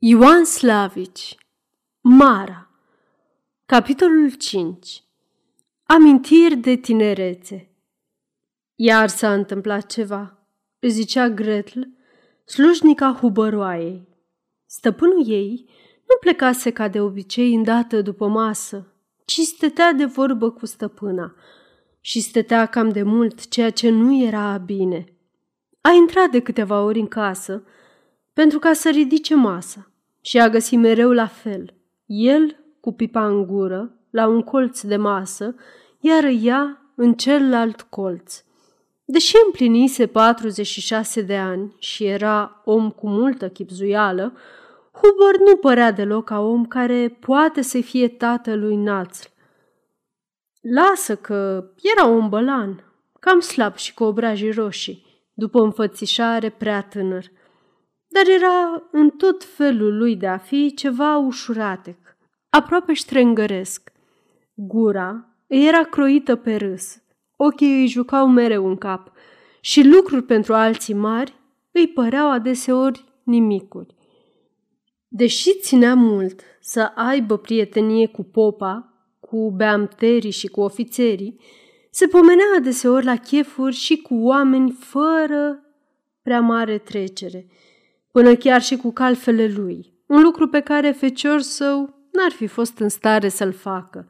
Ioan 0.00 0.44
Slavici 0.44 1.36
Mara 2.00 2.70
Capitolul 3.66 4.30
5 4.30 5.02
Amintiri 5.82 6.56
de 6.56 6.74
tinerețe 6.74 7.70
Iar 8.74 9.08
s-a 9.08 9.32
întâmplat 9.32 9.86
ceva, 9.86 10.38
își 10.78 10.92
zicea 10.92 11.28
Gretl, 11.28 11.80
slujnica 12.44 13.16
hubăroaiei. 13.20 14.08
Stăpânul 14.66 15.30
ei 15.30 15.64
nu 16.08 16.16
plecase 16.20 16.70
ca 16.70 16.88
de 16.88 17.00
obicei 17.00 17.54
îndată 17.54 18.02
după 18.02 18.26
masă, 18.26 18.92
ci 19.24 19.40
stătea 19.40 19.92
de 19.92 20.04
vorbă 20.04 20.50
cu 20.50 20.66
stăpâna 20.66 21.34
și 22.00 22.20
stătea 22.20 22.66
cam 22.66 22.88
de 22.88 23.02
mult, 23.02 23.48
ceea 23.48 23.70
ce 23.70 23.90
nu 23.90 24.22
era 24.24 24.58
bine. 24.58 25.04
A 25.80 25.90
intrat 25.90 26.30
de 26.30 26.40
câteva 26.40 26.82
ori 26.82 26.98
în 26.98 27.08
casă, 27.08 27.64
pentru 28.32 28.58
ca 28.58 28.72
să 28.72 28.90
ridice 28.90 29.34
masa 29.34 29.87
și 30.28 30.38
a 30.38 30.48
găsit 30.48 30.78
mereu 30.78 31.12
la 31.12 31.26
fel. 31.26 31.74
El 32.06 32.56
cu 32.80 32.92
pipa 32.92 33.26
în 33.26 33.46
gură, 33.46 33.94
la 34.10 34.26
un 34.26 34.42
colț 34.42 34.80
de 34.80 34.96
masă, 34.96 35.54
iar 36.00 36.24
ea 36.42 36.92
în 36.94 37.14
celălalt 37.14 37.82
colț. 37.82 38.42
Deși 39.04 39.34
împlinise 39.46 40.06
46 40.06 41.22
de 41.22 41.36
ani 41.36 41.74
și 41.78 42.04
era 42.04 42.62
om 42.64 42.90
cu 42.90 43.08
multă 43.08 43.48
chipzuială, 43.48 44.32
Hubert 44.92 45.48
nu 45.48 45.56
părea 45.56 45.90
deloc 45.90 46.24
ca 46.24 46.40
om 46.40 46.66
care 46.66 47.16
poate 47.20 47.62
să 47.62 47.80
fie 47.80 48.08
tatălui 48.08 48.76
Națl. 48.76 49.26
Lasă 50.60 51.16
că 51.16 51.70
era 51.96 52.06
un 52.06 52.28
bălan, 52.28 52.84
cam 53.20 53.40
slab 53.40 53.76
și 53.76 53.94
cu 53.94 54.04
obrajii 54.04 54.50
roșii, 54.50 55.06
după 55.34 55.60
înfățișare 55.60 56.48
prea 56.48 56.82
tânăr 56.82 57.36
dar 58.08 58.28
era 58.28 58.88
în 58.92 59.10
tot 59.10 59.44
felul 59.44 59.96
lui 59.96 60.16
de 60.16 60.26
a 60.26 60.38
fi 60.38 60.74
ceva 60.74 61.16
ușuratec, 61.16 61.98
aproape 62.48 62.92
ștrengăresc. 62.92 63.92
Gura 64.54 65.36
era 65.46 65.84
croită 65.84 66.36
pe 66.36 66.56
râs, 66.56 67.02
ochii 67.36 67.80
îi 67.80 67.86
jucau 67.86 68.28
mereu 68.28 68.66
în 68.66 68.76
cap 68.76 69.12
și 69.60 69.86
lucruri 69.86 70.22
pentru 70.22 70.54
alții 70.54 70.94
mari 70.94 71.34
îi 71.72 71.88
păreau 71.88 72.30
adeseori 72.30 73.04
nimicuri. 73.22 73.94
Deși 75.08 75.58
ținea 75.60 75.94
mult 75.94 76.40
să 76.60 76.92
aibă 76.94 77.36
prietenie 77.36 78.06
cu 78.06 78.22
popa, 78.22 78.92
cu 79.20 79.50
beamterii 79.50 80.30
și 80.30 80.46
cu 80.46 80.60
ofițerii, 80.60 81.40
se 81.90 82.06
pomenea 82.06 82.44
adeseori 82.56 83.04
la 83.04 83.16
chefuri 83.16 83.74
și 83.74 83.96
cu 83.96 84.14
oameni 84.14 84.70
fără 84.70 85.62
prea 86.22 86.40
mare 86.40 86.78
trecere– 86.78 87.46
până 88.18 88.34
chiar 88.34 88.62
și 88.62 88.76
cu 88.76 88.92
calfele 88.92 89.46
lui, 89.46 89.92
un 90.06 90.22
lucru 90.22 90.48
pe 90.48 90.60
care 90.60 90.90
fecior 90.90 91.40
său 91.40 91.94
n-ar 92.12 92.30
fi 92.30 92.46
fost 92.46 92.78
în 92.78 92.88
stare 92.88 93.28
să-l 93.28 93.52
facă. 93.52 94.08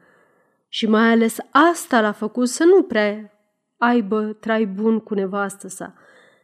Și 0.69 0.87
mai 0.87 1.11
ales 1.11 1.37
asta 1.51 2.01
l-a 2.01 2.13
făcut 2.13 2.49
să 2.49 2.65
nu 2.65 2.83
prea 2.83 3.33
aibă 3.77 4.37
trai 4.41 4.65
bun 4.65 4.99
cu 4.99 5.15
nevastă 5.15 5.69
sa, 5.69 5.95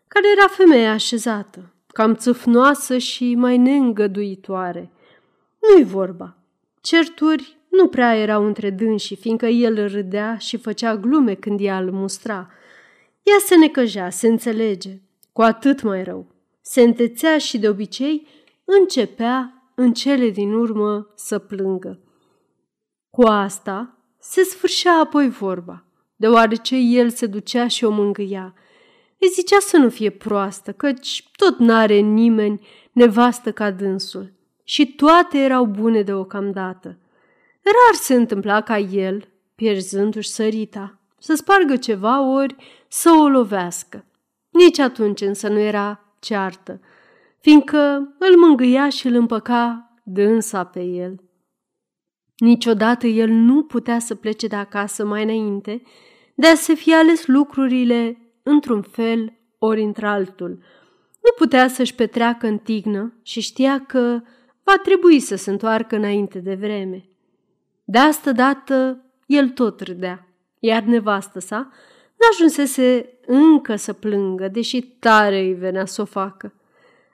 care 0.08 0.26
era 0.36 0.46
femeie 0.48 0.86
așezată, 0.86 1.74
cam 1.86 2.14
țâfnoasă 2.14 2.98
și 2.98 3.34
mai 3.34 3.56
neîngăduitoare. 3.56 4.90
Nu-i 5.60 5.84
vorba. 5.84 6.36
Certuri 6.80 7.58
nu 7.70 7.88
prea 7.88 8.16
erau 8.16 8.46
între 8.46 8.70
dânsii, 8.70 9.16
fiindcă 9.16 9.46
el 9.46 9.88
râdea 9.88 10.36
și 10.36 10.56
făcea 10.56 10.96
glume 10.96 11.34
când 11.34 11.60
ea 11.60 11.78
îl 11.78 11.90
mustra. 11.90 12.50
Ea 13.22 13.36
se 13.38 13.56
necăjea, 13.56 14.10
se 14.10 14.28
înțelege, 14.28 15.00
cu 15.32 15.42
atât 15.42 15.82
mai 15.82 16.04
rău 16.04 16.32
se 16.66 16.82
întețea 16.82 17.38
și 17.38 17.58
de 17.58 17.68
obicei 17.68 18.26
începea 18.64 19.68
în 19.74 19.92
cele 19.92 20.28
din 20.28 20.52
urmă 20.52 21.12
să 21.14 21.38
plângă. 21.38 22.00
Cu 23.10 23.22
asta 23.22 23.98
se 24.18 24.42
sfârșea 24.42 24.92
apoi 24.92 25.28
vorba, 25.28 25.84
deoarece 26.16 26.76
el 26.76 27.10
se 27.10 27.26
ducea 27.26 27.68
și 27.68 27.84
o 27.84 27.90
mângâia. 27.90 28.54
Îi 29.18 29.28
zicea 29.28 29.58
să 29.60 29.76
nu 29.76 29.88
fie 29.88 30.10
proastă, 30.10 30.72
căci 30.72 31.30
tot 31.36 31.58
n-are 31.58 31.98
nimeni 31.98 32.66
nevastă 32.92 33.52
ca 33.52 33.70
dânsul 33.70 34.32
și 34.62 34.94
toate 34.94 35.38
erau 35.38 35.64
bune 35.64 36.02
deocamdată. 36.02 36.98
Rar 37.62 37.94
se 37.94 38.14
întâmpla 38.14 38.60
ca 38.60 38.78
el, 38.78 39.28
pierzându-și 39.54 40.28
sărita, 40.28 41.00
să 41.18 41.34
spargă 41.34 41.76
ceva 41.76 42.34
ori 42.34 42.56
să 42.88 43.10
o 43.10 43.28
lovească. 43.28 44.04
Nici 44.50 44.78
atunci 44.78 45.20
însă 45.20 45.48
nu 45.48 45.58
era 45.58 46.03
ceartă, 46.24 46.80
fiindcă 47.40 48.14
îl 48.18 48.38
mângâia 48.38 48.88
și 48.88 49.06
îl 49.06 49.14
împăca 49.14 49.92
dânsa 50.02 50.64
pe 50.64 50.82
el. 50.82 51.20
Niciodată 52.36 53.06
el 53.06 53.28
nu 53.28 53.62
putea 53.62 53.98
să 53.98 54.14
plece 54.14 54.46
de 54.46 54.56
acasă 54.56 55.04
mai 55.04 55.22
înainte 55.22 55.82
de 56.34 56.46
a 56.46 56.54
se 56.54 56.74
fi 56.74 56.94
ales 56.94 57.26
lucrurile 57.26 58.18
într-un 58.42 58.82
fel 58.82 59.38
ori 59.58 59.82
într-altul. 59.82 60.50
Nu 61.22 61.30
putea 61.36 61.68
să-și 61.68 61.94
petreacă 61.94 62.46
în 62.46 62.58
tignă 62.58 63.14
și 63.22 63.40
știa 63.40 63.84
că 63.86 64.20
va 64.62 64.76
trebui 64.82 65.20
să 65.20 65.36
se 65.36 65.50
întoarcă 65.50 65.96
înainte 65.96 66.38
de 66.38 66.54
vreme. 66.54 67.08
De 67.84 67.98
asta 67.98 68.32
dată 68.32 69.04
el 69.26 69.48
tot 69.48 69.80
râdea, 69.80 70.28
iar 70.58 70.82
nevastă 70.82 71.38
sa 71.38 71.70
N-ajunsese 72.24 73.18
încă 73.26 73.76
să 73.76 73.92
plângă, 73.92 74.48
deși 74.48 74.82
tare 74.82 75.38
îi 75.38 75.54
venea 75.54 75.86
să 75.86 76.00
o 76.00 76.04
facă. 76.04 76.54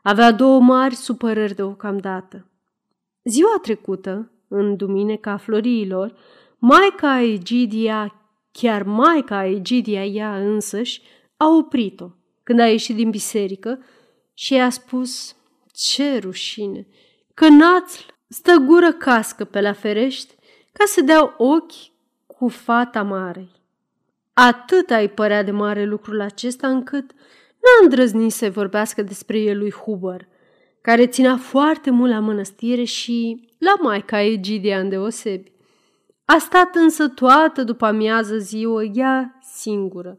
Avea 0.03 0.33
două 0.33 0.61
mari 0.61 0.95
supărări 0.95 1.55
deocamdată. 1.55 2.47
Ziua 3.25 3.59
trecută, 3.63 4.31
în 4.49 4.77
duminica 4.77 5.37
floriilor, 5.37 6.15
maica 6.59 7.21
Egidia, 7.21 8.15
chiar 8.53 8.83
maica 8.83 9.45
Egidia 9.45 10.05
ea 10.05 10.37
însăși, 10.37 11.03
a 11.37 11.49
oprit-o 11.49 12.09
când 12.43 12.61
a 12.61 12.67
ieșit 12.67 12.97
din 12.97 13.11
biserică 13.11 13.85
și 14.35 14.55
i-a 14.55 14.71
spus, 14.71 15.37
ce 15.73 16.19
rușine, 16.19 16.87
că 17.35 17.49
națl 17.49 18.03
stă 18.29 18.57
gură 18.67 18.93
cască 18.93 19.45
pe 19.45 19.61
la 19.61 19.73
ferești 19.73 20.35
ca 20.73 20.85
să 20.87 21.01
dea 21.01 21.35
ochi 21.39 21.73
cu 22.27 22.49
fata 22.49 23.03
marei. 23.03 23.60
Atât 24.33 24.91
ai 24.91 25.09
părea 25.09 25.43
de 25.43 25.51
mare 25.51 25.85
lucrul 25.85 26.21
acesta 26.21 26.69
încât 26.69 27.11
n-a 27.51 27.83
îndrăznit 27.83 28.33
să 28.33 28.51
vorbească 28.51 29.03
despre 29.03 29.39
el 29.39 29.59
lui 29.59 29.73
Huber, 29.73 30.29
care 30.81 31.07
ținea 31.07 31.37
foarte 31.37 31.91
mult 31.91 32.11
la 32.11 32.19
mănăstire 32.19 32.85
și 32.85 33.49
la 33.59 33.75
maica 33.81 34.21
Egidia 34.21 34.79
îndeosebi. 34.79 35.53
A 36.25 36.39
stat 36.39 36.75
însă 36.75 37.09
toată 37.09 37.63
după 37.63 37.87
amiază 37.87 38.37
ziua 38.37 38.83
ea 38.83 39.39
singură, 39.55 40.19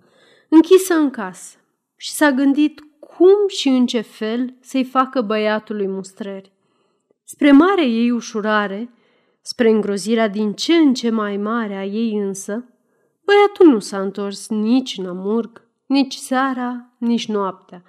închisă 0.49 0.93
în 0.93 1.09
casă 1.09 1.57
și 1.97 2.11
s-a 2.11 2.31
gândit 2.31 2.79
cum 2.99 3.47
și 3.47 3.67
în 3.67 3.85
ce 3.85 4.01
fel 4.01 4.53
să-i 4.61 4.83
facă 4.83 5.21
băiatului 5.21 5.87
mustrări. 5.87 6.51
Spre 7.23 7.51
mare 7.51 7.85
ei 7.85 8.11
ușurare, 8.11 8.89
spre 9.41 9.69
îngrozirea 9.69 10.27
din 10.27 10.53
ce 10.53 10.73
în 10.73 10.93
ce 10.93 11.09
mai 11.09 11.37
mare 11.37 11.75
a 11.75 11.85
ei 11.85 12.17
însă, 12.17 12.70
Băiatul 13.31 13.67
nu 13.67 13.79
s-a 13.79 14.01
întors 14.01 14.47
nici 14.47 14.97
în 14.97 15.05
amurg, 15.05 15.67
nici 15.85 16.13
seara, 16.13 16.93
nici 16.97 17.27
noaptea, 17.27 17.83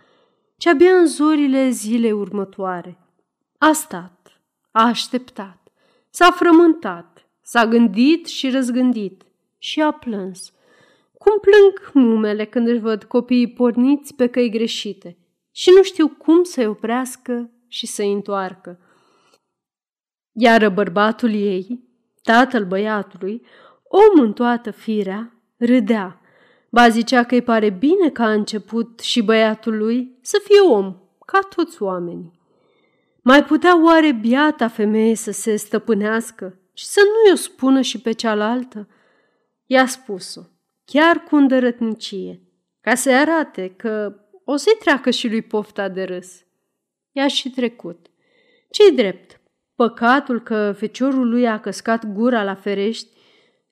ci 0.56 0.66
abia 0.66 0.97
în 0.97 1.06
zorile 1.06 1.70
zilei 1.70 2.12
următoare. 2.12 2.98
A 3.58 3.72
stat, 3.72 4.41
a 4.70 4.86
așteptat, 4.86 5.72
s-a 6.10 6.30
frământat, 6.30 7.28
s-a 7.41 7.66
gândit 7.66 8.26
și 8.26 8.50
răzgândit 8.50 9.22
și 9.58 9.80
a 9.80 9.91
plâns. 9.91 10.53
Cum 11.19 11.32
plâng 11.38 12.06
mumele 12.06 12.44
când 12.44 12.69
își 12.69 12.80
văd 12.80 13.04
copiii 13.04 13.53
porniți 13.53 14.14
pe 14.14 14.26
căi 14.26 14.50
greșite 14.50 15.16
și 15.50 15.70
nu 15.76 15.82
știu 15.82 16.09
cum 16.09 16.42
să-i 16.42 16.66
oprească 16.66 17.50
și 17.69 17.86
să-i 17.86 18.12
întoarcă. 18.12 18.78
Iar 20.33 20.68
bărbatul 20.68 21.33
ei, 21.34 21.88
tatăl 22.22 22.65
băiatului, 22.65 23.47
om 23.83 24.22
în 24.22 24.33
toată 24.33 24.71
firea, 24.71 25.32
râdea. 25.66 26.20
Ba 26.70 26.88
zicea 26.88 27.24
că 27.24 27.34
îi 27.34 27.42
pare 27.42 27.70
bine 27.70 28.10
că 28.10 28.22
a 28.22 28.32
început 28.32 29.00
și 29.00 29.22
băiatul 29.22 29.76
lui 29.76 30.18
să 30.20 30.41
fie 30.44 30.60
om, 30.60 30.97
ca 31.26 31.38
toți 31.38 31.82
oamenii. 31.82 32.41
Mai 33.22 33.44
putea 33.44 33.84
oare 33.84 34.12
biata 34.12 34.68
femeie 34.68 35.14
să 35.14 35.30
se 35.30 35.56
stăpânească 35.56 36.59
și 36.72 36.84
să 36.84 37.00
nu-i 37.00 37.32
o 37.32 37.36
spună 37.36 37.80
și 37.80 38.00
pe 38.00 38.12
cealaltă? 38.12 38.88
I-a 39.66 39.86
spus-o, 39.86 40.41
chiar 40.84 41.22
cu 41.22 41.36
îndărătnicie, 41.36 42.41
ca 42.80 42.94
să-i 42.94 43.14
arate 43.14 43.74
că 43.76 44.16
o 44.44 44.56
să-i 44.56 44.76
treacă 44.80 45.10
și 45.10 45.28
lui 45.28 45.42
pofta 45.42 45.88
de 45.88 46.03
râs. 46.03 46.44
I-a 47.12 47.28
și 47.28 47.50
trecut. 47.50 48.06
Ce-i 48.70 48.92
drept? 48.92 49.41
Păcatul 49.74 50.41
că 50.42 50.72
feciorul 50.76 51.28
lui 51.28 51.48
a 51.48 51.60
căscat 51.60 52.12
gura 52.12 52.44
la 52.44 52.54
ferești 52.54 53.09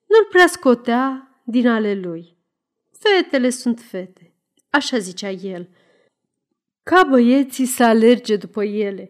nu-l 0.07 0.25
prea 0.29 0.47
scotea 0.47 1.30
din 1.43 1.67
ale 1.67 1.93
lui. 1.93 2.37
Fetele 2.91 3.49
sunt 3.49 3.79
fete, 3.79 4.33
așa 4.69 4.97
zicea 4.97 5.29
el, 5.29 5.69
ca 6.83 7.03
băieții 7.09 7.65
să 7.65 7.83
alerge 7.83 8.35
după 8.35 8.63
ele. 8.63 9.09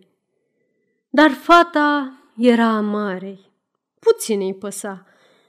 Dar 1.10 1.32
fata 1.32 2.18
era 2.38 2.68
amarei. 2.68 3.50
Puțin 4.00 4.42
îi 4.42 4.54
păsa. 4.54 5.06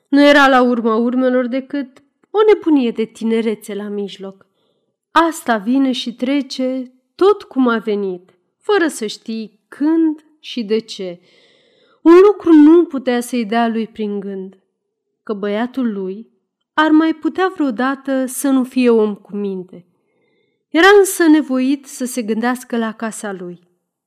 Nu 0.08 0.24
era 0.24 0.48
la 0.48 0.62
urma 0.62 0.96
urmelor 0.96 1.46
decât 1.46 2.02
o 2.30 2.38
nebunie 2.54 2.90
de 2.90 3.04
tinerețe 3.04 3.74
la 3.74 3.88
mijloc. 3.88 4.46
Asta 5.10 5.56
vine 5.56 5.92
și 5.92 6.14
trece 6.14 6.92
tot 7.14 7.42
cum 7.42 7.68
a 7.68 7.78
venit, 7.78 8.30
fără 8.58 8.88
să 8.88 9.06
știi 9.06 9.60
când 9.68 10.24
și 10.40 10.64
de 10.64 10.78
ce. 10.78 11.20
Un 12.02 12.14
lucru 12.26 12.52
nu 12.52 12.84
putea 12.84 13.20
să-i 13.20 13.46
dea 13.46 13.68
lui 13.68 13.86
prin 13.86 14.20
gând, 14.20 14.58
că 15.22 15.32
băiatul 15.32 15.92
lui 15.92 16.31
ar 16.74 16.90
mai 16.90 17.14
putea 17.14 17.52
vreodată 17.54 18.26
să 18.26 18.48
nu 18.48 18.64
fie 18.64 18.90
om 18.90 19.14
cu 19.14 19.36
minte. 19.36 19.86
Era 20.68 20.86
însă 20.98 21.26
nevoit 21.26 21.86
să 21.86 22.04
se 22.04 22.22
gândească 22.22 22.76
la 22.76 22.92
casa 22.92 23.32
lui 23.32 23.60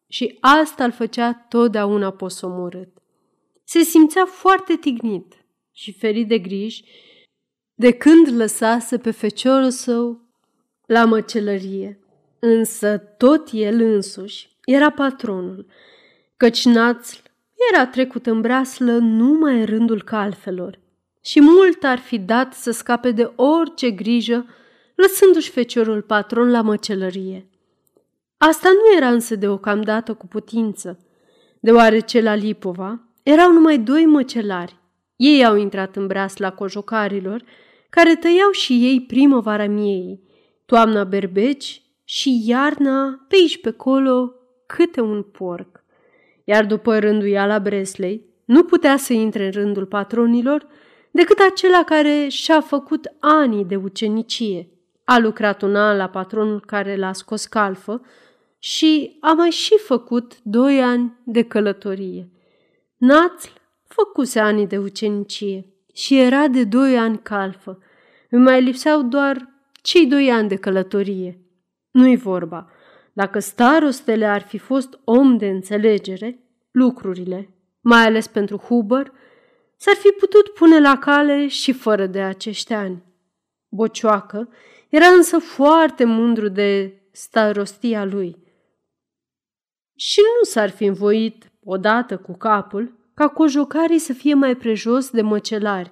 și 0.07 0.37
asta 0.39 0.83
îl 0.83 0.91
făcea 0.91 1.33
totdeauna 1.33 2.11
posomorât. 2.11 2.89
Se 3.63 3.79
simțea 3.79 4.25
foarte 4.25 4.75
tignit 4.75 5.45
și 5.71 5.93
ferit 5.93 6.27
de 6.27 6.39
griji 6.39 6.83
de 7.73 7.91
când 7.91 8.27
lăsase 8.27 8.97
pe 8.97 9.11
feciorul 9.11 9.69
său 9.69 10.21
la 10.85 11.05
măcelărie. 11.05 11.99
Însă 12.39 12.97
tot 12.97 13.49
el 13.51 13.81
însuși 13.81 14.49
era 14.65 14.89
patronul, 14.89 15.67
căci 16.37 16.65
națl 16.65 17.17
era 17.71 17.87
trecut 17.87 18.25
în 18.25 18.41
braslă 18.41 18.97
numai 18.97 19.59
în 19.59 19.65
rândul 19.65 20.03
calfelor 20.03 20.83
și 21.25 21.41
mult 21.41 21.83
ar 21.83 21.97
fi 21.97 22.19
dat 22.19 22.53
să 22.53 22.71
scape 22.71 23.11
de 23.11 23.31
orice 23.35 23.91
grijă, 23.91 24.45
lăsându-și 24.95 25.49
feciorul 25.49 26.01
patron 26.01 26.51
la 26.51 26.61
măcelărie. 26.61 27.49
Asta 28.37 28.69
nu 28.69 28.97
era 28.97 29.09
însă 29.09 29.35
deocamdată 29.35 30.13
cu 30.13 30.27
putință, 30.27 30.99
deoarece 31.59 32.21
la 32.21 32.35
Lipova 32.35 32.99
erau 33.23 33.51
numai 33.51 33.77
doi 33.77 34.05
măcelari. 34.05 34.79
Ei 35.15 35.45
au 35.45 35.55
intrat 35.55 35.95
în 35.95 36.11
la 36.35 36.51
cojocarilor, 36.51 37.43
care 37.89 38.15
tăiau 38.15 38.51
și 38.51 38.85
ei 38.85 39.01
primăvara 39.01 39.67
miei, 39.67 40.19
toamna 40.65 41.03
berbeci 41.03 41.81
și 42.03 42.43
iarna, 42.45 43.25
pe 43.27 43.35
aici 43.35 43.61
pe 43.61 43.71
colo, 43.71 44.33
câte 44.65 45.01
un 45.01 45.21
porc. 45.21 45.83
Iar 46.43 46.65
după 46.65 46.99
rânduiala 46.99 47.59
Breslei, 47.59 48.25
nu 48.45 48.63
putea 48.63 48.97
să 48.97 49.13
intre 49.13 49.45
în 49.45 49.51
rândul 49.51 49.85
patronilor 49.85 50.67
decât 51.15 51.39
acela 51.51 51.83
care 51.83 52.27
și-a 52.27 52.61
făcut 52.61 53.15
ani 53.19 53.65
de 53.65 53.75
ucenicie. 53.75 54.69
A 55.03 55.17
lucrat 55.17 55.61
un 55.61 55.75
an 55.75 55.97
la 55.97 56.09
patronul 56.09 56.59
care 56.59 56.95
l-a 56.95 57.13
scos 57.13 57.45
calfă 57.45 58.01
și 58.59 59.17
a 59.21 59.33
mai 59.33 59.49
și 59.49 59.77
făcut 59.77 60.41
doi 60.43 60.81
ani 60.81 61.19
de 61.23 61.43
călătorie. 61.43 62.29
Națl 62.97 63.49
făcuse 63.87 64.39
ani 64.39 64.67
de 64.67 64.77
ucenicie 64.77 65.65
și 65.93 66.19
era 66.19 66.47
de 66.47 66.63
doi 66.63 66.97
ani 66.97 67.19
calfă. 67.21 67.79
Îmi 68.29 68.43
mai 68.43 68.61
lipseau 68.61 69.01
doar 69.01 69.49
cei 69.81 70.05
doi 70.05 70.31
ani 70.31 70.47
de 70.47 70.55
călătorie. 70.55 71.39
Nu-i 71.91 72.17
vorba. 72.17 72.69
Dacă 73.13 73.39
starostele 73.39 74.25
ar 74.25 74.41
fi 74.41 74.57
fost 74.57 74.99
om 75.03 75.37
de 75.37 75.47
înțelegere, 75.47 76.39
lucrurile, 76.71 77.49
mai 77.81 78.05
ales 78.05 78.27
pentru 78.27 78.57
Huber, 78.57 79.11
s-ar 79.77 79.95
fi 79.95 80.09
putut 80.09 80.47
pune 80.47 80.79
la 80.79 80.97
cale 80.97 81.47
și 81.47 81.73
fără 81.73 82.05
de 82.05 82.21
acești 82.21 82.73
ani. 82.73 83.03
Bocioacă 83.69 84.49
era 84.89 85.07
însă 85.07 85.37
foarte 85.37 86.03
mândru 86.03 86.47
de 86.47 87.01
starostia 87.11 88.05
lui. 88.05 88.37
Și 89.95 90.19
nu 90.37 90.43
s-ar 90.43 90.69
fi 90.69 90.85
învoit, 90.85 91.51
odată 91.63 92.17
cu 92.17 92.37
capul, 92.37 93.09
ca 93.13 93.27
cojocarii 93.27 93.99
să 93.99 94.13
fie 94.13 94.33
mai 94.33 94.55
prejos 94.55 95.09
de 95.09 95.21
măcelari 95.21 95.91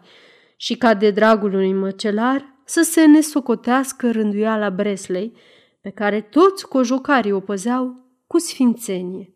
și 0.56 0.78
ca 0.78 0.94
de 0.94 1.12
dragul 1.12 1.54
unui 1.54 1.74
măcelar 1.74 2.62
să 2.66 2.82
se 2.82 3.06
nesocotească 3.06 4.12
rânduiala 4.12 4.70
Breslei, 4.70 5.34
pe 5.82 5.90
care 5.90 6.22
toți 6.22 6.68
cojocarii 6.68 7.32
o 7.32 7.40
păzeau 7.40 7.96
cu 8.28 8.40
sfințenie. 8.40 9.34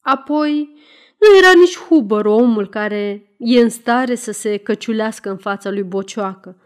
Apoi, 0.00 0.76
nu 1.18 1.36
era 1.36 1.52
nici 1.58 1.78
Huber 1.78 2.24
omul 2.24 2.68
care 2.68 3.31
e 3.44 3.60
în 3.60 3.68
stare 3.68 4.14
să 4.14 4.32
se 4.32 4.56
căciulească 4.56 5.30
în 5.30 5.36
fața 5.36 5.70
lui 5.70 5.82
Bocioacă, 5.82 6.56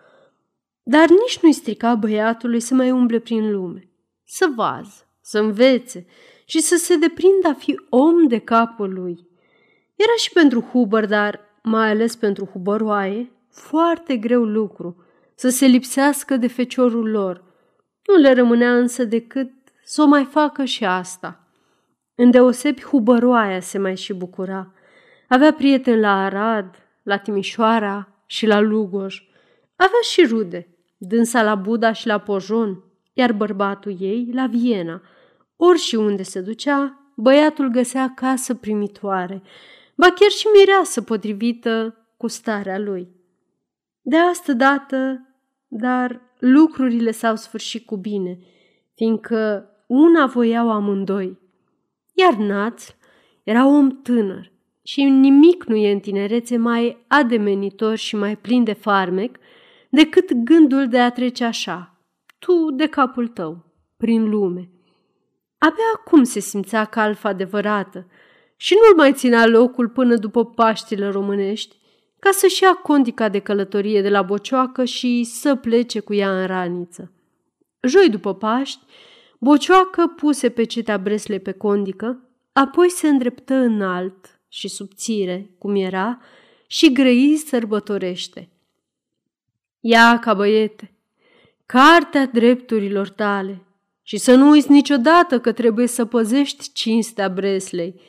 dar 0.82 1.08
nici 1.08 1.38
nu-i 1.43 1.52
strica 1.52 1.94
băiatului 1.94 2.61
să 2.61 2.75
mai 2.75 2.90
umble 2.90 3.19
prin 3.19 3.52
lume, 3.52 3.88
să 4.25 4.52
vază, 4.56 5.08
să 5.20 5.38
învețe 5.38 6.06
și 6.44 6.61
să 6.61 6.76
se 6.76 6.96
deprindă 6.96 7.49
a 7.49 7.52
fi 7.52 7.81
om 7.88 8.26
de 8.26 8.38
capul 8.38 8.93
lui. 8.93 9.28
Era 9.94 10.12
și 10.19 10.32
pentru 10.32 10.61
Huber, 10.61 11.06
dar 11.06 11.40
mai 11.62 11.90
ales 11.90 12.17
pentru 12.17 12.44
Hubăroaie, 12.44 13.32
foarte 13.50 14.17
greu 14.17 14.44
lucru 14.44 15.05
să 15.34 15.49
se 15.49 15.67
lipsească 15.67 16.37
de 16.37 16.46
feciorul 16.46 17.11
lor. 17.11 17.44
Nu 18.06 18.14
le 18.14 18.32
rămânea 18.32 18.76
însă 18.76 19.05
decât 19.05 19.50
să 19.84 20.02
o 20.02 20.06
mai 20.06 20.25
facă 20.25 20.64
și 20.64 20.84
asta– 20.84 21.40
Îndeosebi 22.19 22.82
Hubăroaia 22.82 23.61
se 23.61 23.78
mai 23.78 23.96
și 23.96 24.12
bucura. 24.12 24.73
Avea 25.28 25.52
prieteni 25.52 26.00
la 26.00 26.25
Arad, 26.25 26.75
la 27.02 27.17
Timișoara 27.19 28.08
și 28.26 28.46
la 28.46 28.61
Lugoj. 28.61 29.23
Avea 29.76 30.00
și 30.02 30.26
rude, 30.26 30.69
dânsa 30.96 31.43
la 31.43 31.55
Buda 31.55 31.93
și 31.93 32.06
la 32.06 32.19
Pojon, 32.19 32.84
iar 33.12 33.32
bărbatul 33.32 33.96
ei 33.99 34.31
la 34.32 34.46
Viena. 34.46 35.02
Ori 35.56 35.78
și 35.78 35.94
unde 35.94 36.23
se 36.23 36.40
ducea, 36.40 37.12
băiatul 37.14 37.69
găsea 37.69 38.12
casă 38.17 38.55
primitoare, 38.55 39.43
ba 39.94 40.06
chiar 40.06 40.31
și 40.31 40.46
mireasă 40.56 41.02
potrivită 41.02 41.96
cu 42.17 42.26
starea 42.26 42.78
lui. 42.78 43.08
De 44.02 44.17
asta 44.17 44.52
dată, 44.52 45.28
dar 45.69 46.20
lucrurile 46.38 47.11
s-au 47.11 47.37
sfârșit 47.37 47.87
cu 47.87 47.96
bine, 47.96 48.38
fiindcă 48.94 49.70
una 49.87 50.26
voiau 50.26 50.70
amândoi– 50.70 51.38
iar 52.19 52.34
Naț 52.34 52.84
era 53.43 53.67
om 53.67 54.02
tânăr 54.02 54.52
și 54.87 55.05
nimic 55.05 55.65
nu 55.65 55.77
e 55.77 55.93
în 55.93 56.00
tinerețe 56.00 56.56
mai 56.56 57.05
ademenitor 57.09 57.97
și 57.97 58.17
mai 58.17 58.37
plin 58.37 58.65
de 58.65 58.73
farmec 58.73 59.38
decât 59.91 60.33
gândul 60.33 60.88
de 60.88 60.99
a 60.99 61.11
trece 61.11 61.44
așa, 61.44 62.05
tu 62.38 62.71
de 62.71 62.87
capul 62.87 63.29
tău, 63.29 63.65
prin 63.97 64.29
lume. 64.29 64.71
Abia 65.59 65.85
acum 65.94 66.23
se 66.23 66.41
simțea 66.41 66.85
calfa 66.85 67.29
adevărată 67.29 68.06
și 68.56 68.75
nu-l 68.75 68.97
mai 68.97 69.12
ținea 69.12 69.47
locul 69.47 69.88
până 69.88 70.16
după 70.16 70.45
Paștile 70.45 71.09
românești, 71.09 71.76
ca 72.19 72.31
să-și 72.31 72.62
ia 72.62 72.75
condica 72.75 73.28
de 73.28 73.38
călătorie 73.38 74.02
de 74.02 74.09
la 74.09 74.23
Bocioacă 74.23 74.85
și 74.85 75.25
să 75.25 75.55
plece 75.55 76.00
cu 76.00 76.14
ea 76.14 76.40
în 76.40 76.47
raniță. 76.47 77.12
Joi 77.81 78.09
după 78.11 78.35
Paști, 78.35 78.85
Bocioacă 79.40 80.07
puse 80.07 80.49
pe 80.49 80.64
cetea 80.64 80.99
bresle 80.99 81.38
pe 81.38 81.52
condică, 81.52 82.31
apoi 82.52 82.90
se 82.90 83.09
îndreptă 83.09 83.55
înalt 83.55 84.36
și 84.57 84.69
subțire, 84.69 85.51
cum 85.59 85.75
era, 85.75 86.21
și 86.67 86.93
grăi 86.93 87.37
sărbătorește. 87.47 88.49
Ia 89.81 90.19
ca 90.19 90.35
băiete, 90.35 90.93
cartea 91.67 92.27
drepturilor 92.27 93.09
tale 93.09 93.63
și 94.03 94.17
să 94.17 94.35
nu 94.35 94.49
uiți 94.49 94.71
niciodată 94.71 95.41
că 95.41 95.53
trebuie 95.53 95.87
să 95.87 96.05
păzești 96.05 96.73
cinstea 96.73 97.29
Breslei, 97.29 98.01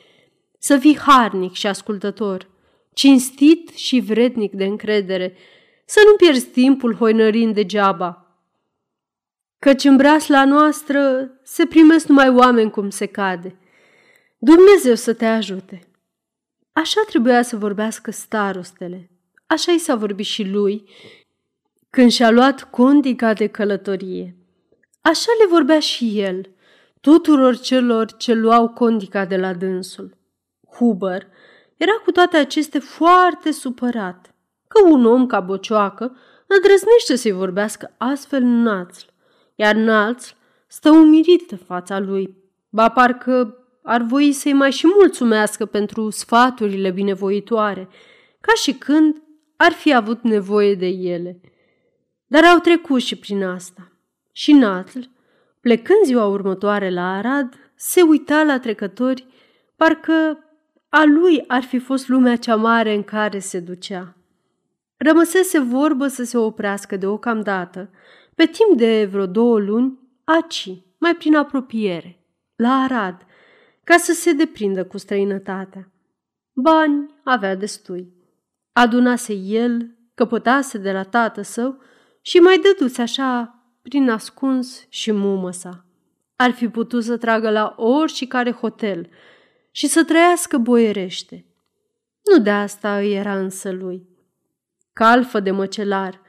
să 0.58 0.78
fii 0.78 0.98
harnic 0.98 1.52
și 1.52 1.66
ascultător, 1.66 2.48
cinstit 2.92 3.68
și 3.68 4.00
vrednic 4.00 4.52
de 4.52 4.64
încredere, 4.64 5.36
să 5.84 6.00
nu 6.06 6.16
pierzi 6.16 6.46
timpul 6.46 6.94
hoinărind 6.94 7.54
degeaba, 7.54 8.38
căci 9.58 9.84
în 9.84 9.96
brasla 9.96 10.44
noastră 10.44 11.30
se 11.42 11.66
primesc 11.66 12.06
numai 12.06 12.28
oameni 12.28 12.70
cum 12.70 12.90
se 12.90 13.06
cade. 13.06 13.56
Dumnezeu 14.38 14.94
să 14.94 15.12
te 15.12 15.26
ajute! 15.26 15.87
Așa 16.78 17.00
trebuia 17.06 17.42
să 17.42 17.56
vorbească 17.56 18.10
starostele. 18.10 19.10
Așa 19.46 19.72
i 19.72 19.78
s-a 19.78 19.94
vorbit 19.94 20.26
și 20.26 20.44
lui 20.44 20.90
când 21.90 22.10
și-a 22.10 22.30
luat 22.30 22.70
condica 22.70 23.32
de 23.32 23.46
călătorie. 23.46 24.36
Așa 25.00 25.30
le 25.38 25.46
vorbea 25.50 25.80
și 25.80 26.20
el, 26.20 26.50
tuturor 27.00 27.58
celor 27.58 28.16
ce 28.16 28.34
luau 28.34 28.68
condica 28.68 29.24
de 29.24 29.36
la 29.36 29.54
dânsul. 29.54 30.16
Huber 30.76 31.26
era 31.76 31.92
cu 32.04 32.10
toate 32.10 32.36
acestea 32.36 32.80
foarte 32.80 33.50
supărat 33.50 34.34
că 34.68 34.88
un 34.88 35.06
om 35.06 35.26
ca 35.26 35.40
Bocioacă 35.40 36.16
îndrăznește 36.46 37.16
să-i 37.16 37.32
vorbească 37.32 37.94
astfel 37.96 38.42
națl 38.42 39.06
iar 39.54 39.74
înalți 39.74 40.36
stă 40.66 40.90
umirit 40.90 41.50
în 41.50 41.58
fața 41.58 41.98
lui, 41.98 42.36
ba 42.68 42.90
parcă 42.90 43.57
ar 43.88 44.02
voi 44.02 44.32
să-i 44.32 44.52
mai 44.52 44.70
și 44.70 44.86
mulțumească 44.98 45.66
pentru 45.66 46.10
sfaturile 46.10 46.90
binevoitoare, 46.90 47.88
ca 48.40 48.52
și 48.54 48.72
când 48.72 49.22
ar 49.56 49.72
fi 49.72 49.94
avut 49.94 50.22
nevoie 50.22 50.74
de 50.74 50.86
ele. 50.86 51.40
Dar 52.26 52.44
au 52.44 52.58
trecut 52.58 53.00
și 53.00 53.16
prin 53.16 53.44
asta. 53.44 53.92
Și 54.32 54.52
Natl, 54.52 54.98
plecând 55.60 55.98
ziua 56.04 56.26
următoare 56.26 56.90
la 56.90 57.16
Arad, 57.16 57.54
se 57.74 58.02
uita 58.02 58.42
la 58.42 58.58
trecători 58.58 59.26
parcă 59.76 60.44
a 60.88 61.04
lui 61.04 61.44
ar 61.46 61.62
fi 61.62 61.78
fost 61.78 62.08
lumea 62.08 62.36
cea 62.36 62.56
mare 62.56 62.94
în 62.94 63.02
care 63.02 63.38
se 63.38 63.60
ducea. 63.60 64.16
Rămăsese 64.96 65.58
vorbă 65.58 66.06
să 66.06 66.24
se 66.24 66.38
oprească 66.38 66.96
deocamdată, 66.96 67.90
pe 68.34 68.44
timp 68.44 68.78
de 68.78 69.08
vreo 69.10 69.26
două 69.26 69.58
luni, 69.58 69.98
aci, 70.24 70.68
mai 70.98 71.14
prin 71.14 71.36
apropiere, 71.36 72.18
la 72.56 72.68
Arad, 72.68 73.26
ca 73.88 73.96
să 73.96 74.12
se 74.12 74.32
deprindă 74.32 74.84
cu 74.84 74.98
străinătatea. 74.98 75.90
Bani 76.52 77.14
avea 77.24 77.54
destui. 77.54 78.12
Adunase 78.72 79.32
el, 79.32 79.96
căpătase 80.14 80.78
de 80.78 80.92
la 80.92 81.02
tată 81.02 81.42
său 81.42 81.80
și 82.20 82.38
mai 82.38 82.58
dăduse 82.58 83.02
așa 83.02 83.62
prin 83.82 84.10
ascuns 84.10 84.86
și 84.88 85.12
mumă 85.12 85.50
sa. 85.50 85.84
Ar 86.36 86.50
fi 86.50 86.68
putut 86.68 87.04
să 87.04 87.16
tragă 87.16 87.50
la 87.50 87.74
oricare 87.76 88.52
hotel 88.52 89.08
și 89.70 89.86
să 89.86 90.04
trăiască 90.04 90.58
boierește. 90.58 91.46
Nu 92.30 92.42
de 92.42 92.50
asta 92.50 92.96
îi 92.96 93.14
era 93.14 93.38
însă 93.38 93.70
lui. 93.70 94.08
Calfă 94.92 95.40
de 95.40 95.50
măcelar, 95.50 96.20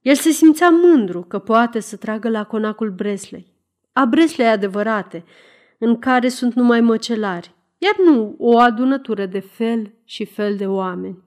el 0.00 0.14
se 0.14 0.30
simțea 0.30 0.70
mândru 0.70 1.22
că 1.22 1.38
poate 1.38 1.80
să 1.80 1.96
tragă 1.96 2.28
la 2.28 2.44
conacul 2.44 2.90
Breslei, 2.90 3.52
a 3.92 4.04
Breslei 4.04 4.48
adevărate, 4.48 5.24
în 5.84 5.98
care 5.98 6.28
sunt 6.28 6.54
numai 6.54 6.80
măcelari, 6.80 7.54
iar 7.78 7.96
nu 8.04 8.34
o 8.38 8.58
adunătură 8.58 9.26
de 9.26 9.40
fel 9.40 9.92
și 10.04 10.24
fel 10.24 10.56
de 10.56 10.66
oameni. 10.66 11.22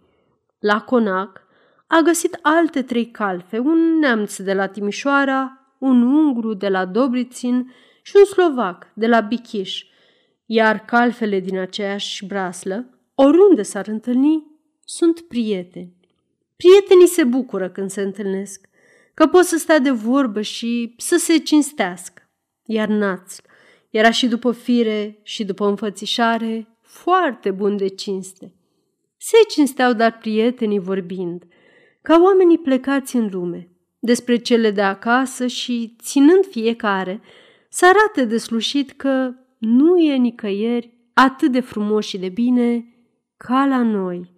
La 0.59 0.81
conac 0.81 1.41
a 1.87 1.99
găsit 1.99 2.39
alte 2.41 2.81
trei 2.81 3.11
calfe, 3.11 3.59
un 3.59 3.99
neamț 3.99 4.37
de 4.37 4.53
la 4.53 4.67
Timișoara, 4.67 5.75
un 5.77 6.01
ungru 6.01 6.53
de 6.53 6.67
la 6.67 6.85
Dobrițin 6.85 7.73
și 8.01 8.13
un 8.17 8.25
slovac 8.25 8.91
de 8.93 9.07
la 9.07 9.19
Bichiș, 9.19 9.83
iar 10.45 10.85
calfele 10.85 11.39
din 11.39 11.57
aceeași 11.57 12.25
braslă, 12.25 12.85
oriunde 13.15 13.61
s-ar 13.61 13.87
întâlni, 13.87 14.45
sunt 14.85 15.21
prieteni. 15.21 15.95
Prietenii 16.55 17.07
se 17.07 17.23
bucură 17.23 17.69
când 17.69 17.89
se 17.89 18.01
întâlnesc, 18.01 18.69
că 19.13 19.27
pot 19.27 19.43
să 19.43 19.57
stea 19.57 19.79
de 19.79 19.91
vorbă 19.91 20.41
și 20.41 20.93
să 20.97 21.17
se 21.17 21.37
cinstească. 21.37 22.21
Iar 22.63 22.87
națul 22.87 23.45
era 23.97 24.11
și 24.11 24.27
după 24.27 24.51
fire 24.51 25.19
și 25.23 25.45
după 25.45 25.67
înfățișare 25.67 26.67
foarte 26.81 27.51
bun 27.51 27.77
de 27.77 27.87
cinste. 27.87 28.53
Se 29.17 29.37
cinsteau 29.49 29.93
dar 29.93 30.17
prietenii 30.17 30.79
vorbind, 30.79 31.43
ca 32.01 32.21
oamenii 32.23 32.57
plecați 32.57 33.15
în 33.15 33.29
lume, 33.31 33.69
despre 33.99 34.37
cele 34.37 34.71
de 34.71 34.81
acasă 34.81 35.47
și, 35.47 35.95
ținând 36.01 36.45
fiecare, 36.49 37.21
să 37.69 37.85
arate 37.85 38.25
deslușit 38.25 38.91
că 38.91 39.33
nu 39.57 39.97
e 39.97 40.15
nicăieri 40.15 40.93
atât 41.13 41.51
de 41.51 41.59
frumos 41.59 42.05
și 42.05 42.17
de 42.17 42.29
bine 42.29 42.95
ca 43.37 43.65
la 43.65 43.83
noi. 43.83 44.33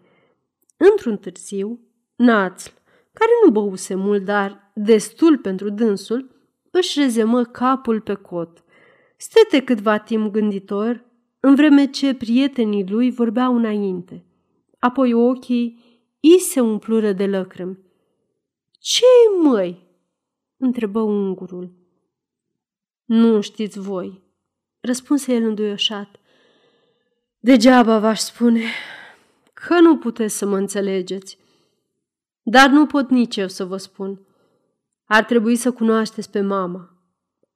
Într-un 0.78 1.18
târziu, 1.18 1.80
Națl, 2.16 2.70
care 3.14 3.32
nu 3.46 3.52
băuse 3.52 3.96
mult, 3.96 4.26
dar 4.26 4.72
destul 4.74 5.38
pentru 5.38 5.70
dânsul, 5.70 6.36
își 6.72 7.00
rezemă 7.00 7.44
capul 7.44 8.02
pe 8.02 8.14
cot. 8.14 8.64
Stete 9.22 9.64
câtva 9.64 9.98
timp 9.98 10.32
gânditor, 10.32 11.06
în 11.40 11.56
vreme 11.56 11.90
ce 11.90 12.14
prietenii 12.14 12.90
lui 12.90 13.12
vorbeau 13.12 13.56
înainte. 13.56 14.26
Apoi 14.78 15.14
ochii 15.14 15.84
i 16.20 16.38
se 16.38 16.60
umplură 16.60 17.12
de 17.12 17.28
lăcrimi. 17.28 17.80
ce 18.80 19.06
măi?" 19.44 19.88
întrebă 20.58 21.00
ungurul. 21.00 21.72
Nu 23.06 23.42
știți 23.42 23.80
voi, 23.80 24.22
răspunse 24.80 25.34
el 25.34 25.44
înduioșat. 25.44 26.20
Degeaba 27.40 28.00
v-aș 28.00 28.20
spune 28.20 28.64
că 29.54 29.80
nu 29.80 29.98
puteți 29.98 30.38
să 30.38 30.46
mă 30.46 30.58
înțelegeți. 30.58 31.38
Dar 32.42 32.70
nu 32.70 32.86
pot 32.86 33.10
nici 33.10 33.36
eu 33.36 33.48
să 33.48 33.66
vă 33.66 33.78
spun. 33.78 34.26
Ar 35.06 35.24
trebui 35.24 35.56
să 35.56 35.72
cunoașteți 35.72 36.30
pe 36.30 36.42
mama. 36.42 36.94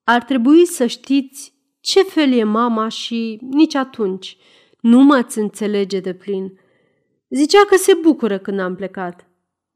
Ar 0.04 0.24
trebui 0.24 0.66
să 0.66 0.86
știți 0.86 1.53
ce 1.84 2.04
fel 2.04 2.32
e 2.32 2.44
mama 2.44 2.88
și 2.88 3.40
nici 3.42 3.76
atunci 3.76 4.38
nu 4.80 5.04
m-ați 5.04 5.40
înțelege 5.40 6.00
de 6.00 6.14
plin. 6.14 6.60
Zicea 7.30 7.66
că 7.66 7.76
se 7.76 7.94
bucură 8.02 8.38
când 8.38 8.60
am 8.60 8.76
plecat, 8.76 9.28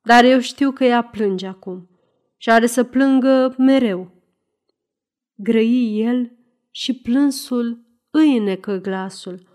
dar 0.02 0.24
eu 0.24 0.40
știu 0.40 0.72
că 0.72 0.84
ea 0.84 1.04
plânge 1.04 1.48
acum 1.48 1.90
și 2.38 2.50
are 2.50 2.66
să 2.66 2.84
plângă 2.84 3.56
mereu. 3.58 4.12
Grăi 5.36 6.02
el 6.02 6.38
și 6.72 7.02
plânsul 7.02 7.86
îi 8.10 8.38
înnecă 8.38 8.78
glasul. 8.78 9.50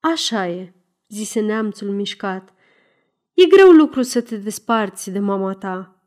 Așa 0.00 0.48
e, 0.48 0.74
zise 1.08 1.40
neamțul 1.40 1.90
mișcat. 1.90 2.54
E 3.32 3.46
greu 3.46 3.70
lucru 3.70 4.02
să 4.02 4.20
te 4.20 4.36
desparți 4.36 5.10
de 5.10 5.18
mama 5.18 5.52
ta, 5.52 6.06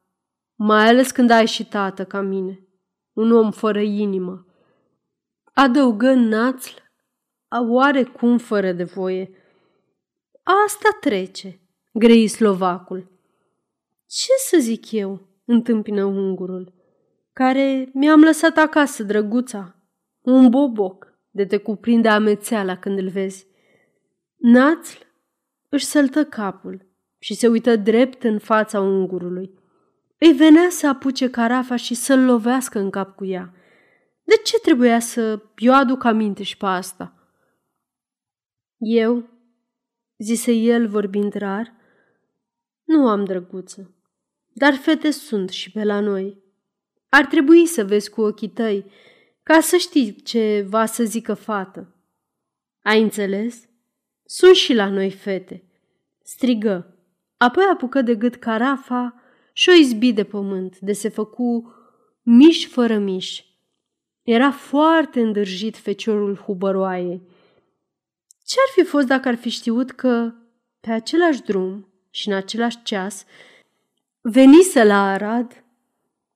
mai 0.56 0.88
ales 0.88 1.12
când 1.12 1.30
ai 1.30 1.48
și 1.48 1.65
tată 1.65 2.06
ca 2.06 2.22
mine, 2.22 2.68
un 3.13 3.32
om 3.32 3.51
fără 3.51 3.82
inimă. 3.82 4.45
Adăugă 5.58 6.14
națl, 6.14 6.74
oarecum 7.70 8.38
fără 8.38 8.72
de 8.72 8.84
voie. 8.84 9.30
Asta 10.66 10.98
trece, 11.00 11.60
grei 11.94 12.28
slovacul. 12.28 13.12
Ce 14.08 14.32
să 14.50 14.58
zic 14.60 14.92
eu, 14.92 15.28
întâmpină 15.46 16.04
ungurul, 16.04 16.74
care 17.34 17.90
mi-am 17.94 18.22
lăsat 18.22 18.58
acasă 18.58 19.04
drăguța, 19.04 19.76
un 20.22 20.50
boboc 20.50 21.08
de 21.30 21.46
te 21.46 21.58
cuprinde 21.58 22.08
amețeala 22.08 22.78
când 22.78 22.98
îl 22.98 23.10
vezi. 23.10 23.48
Națl 24.36 24.98
își 25.70 25.86
săltă 25.86 26.26
capul 26.26 26.88
și 27.20 27.34
se 27.34 27.48
uită 27.48 27.76
drept 27.76 28.24
în 28.24 28.40
fața 28.40 28.80
ungurului. 28.80 29.60
Îi 30.20 30.34
venea 30.34 30.70
să 30.70 30.88
apuce 30.88 31.30
carafa 31.30 31.76
și 31.76 31.94
să-l 31.94 32.20
lovească 32.20 32.80
în 32.80 32.90
cap 32.90 33.16
cu 33.16 33.26
ea. 33.26 33.54
De 34.25 34.36
ce 34.44 34.60
trebuia 34.60 35.00
să 35.00 35.41
eu 35.58 35.74
aduc 35.74 36.03
aminte 36.03 36.44
și 36.44 36.58
pe 36.58 36.65
asta? 36.65 37.13
Eu, 38.77 39.29
zise 40.17 40.51
el 40.51 40.88
vorbind 40.88 41.34
rar, 41.34 41.74
nu 42.84 43.08
am 43.08 43.25
drăguță, 43.25 43.96
dar 44.53 44.74
fete 44.74 45.12
sunt 45.12 45.50
și 45.50 45.72
pe 45.72 45.84
la 45.84 46.00
noi. 46.00 46.44
Ar 47.10 47.25
trebui 47.25 47.65
să 47.65 47.86
vezi 47.86 48.10
cu 48.10 48.22
ochii 48.22 48.50
tăi, 48.50 48.91
ca 49.44 49.60
să 49.60 49.77
știi 49.77 50.15
ce 50.15 50.65
va 50.70 50.86
să 50.86 51.03
zică 51.03 51.34
fată. 51.34 51.96
Ai 52.82 53.01
înțeles? 53.01 53.67
Sunt 54.24 54.55
și 54.55 54.74
la 54.74 54.89
noi 54.89 55.12
fete, 55.12 55.63
strigă 56.24 56.96
Apoi 57.38 57.63
apucă 57.74 58.01
de 58.01 58.15
gât 58.15 58.36
carafa 58.36 59.22
și 59.53 59.70
o 59.70 59.74
izbi 59.74 60.13
de 60.13 60.24
pământ, 60.24 60.79
de 60.79 60.94
se 60.94 61.10
făcu 61.10 61.74
miș 62.22 62.67
fără 62.67 62.98
miș. 62.98 63.44
Era 64.25 64.51
foarte 64.51 65.22
îndârjit 65.22 65.77
feciorul 65.77 66.38
hubăroaiei. 66.38 67.22
Ce-ar 68.46 68.67
fi 68.74 68.84
fost 68.84 69.08
dacă 69.08 69.27
ar 69.27 69.36
fi 69.36 69.50
știut 69.50 69.91
că, 69.91 70.34
pe 70.79 70.91
același 70.91 71.41
drum 71.41 71.88
și 72.10 72.27
în 72.27 72.34
același 72.34 72.84
ceas, 72.84 73.25
venise 74.22 74.84
la 74.84 75.12
Arad 75.12 75.63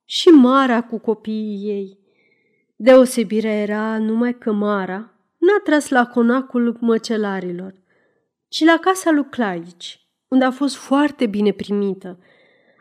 și 0.06 0.28
Mara 0.28 0.82
cu 0.82 0.98
copiii 0.98 1.70
ei. 1.70 2.00
Deosebirea 2.76 3.62
era 3.62 3.98
numai 3.98 4.38
că 4.38 4.52
Mara 4.52 5.14
n-a 5.38 5.60
tras 5.64 5.90
la 5.90 6.06
conacul 6.06 6.78
măcelarilor, 6.80 7.74
ci 8.48 8.64
la 8.64 8.78
casa 8.82 9.12
lui 9.12 9.26
Claici, 9.30 10.08
unde 10.28 10.46
a 10.46 10.52
fost 10.52 10.76
foarte 10.76 11.26
bine 11.26 11.52
primită. 11.52 12.20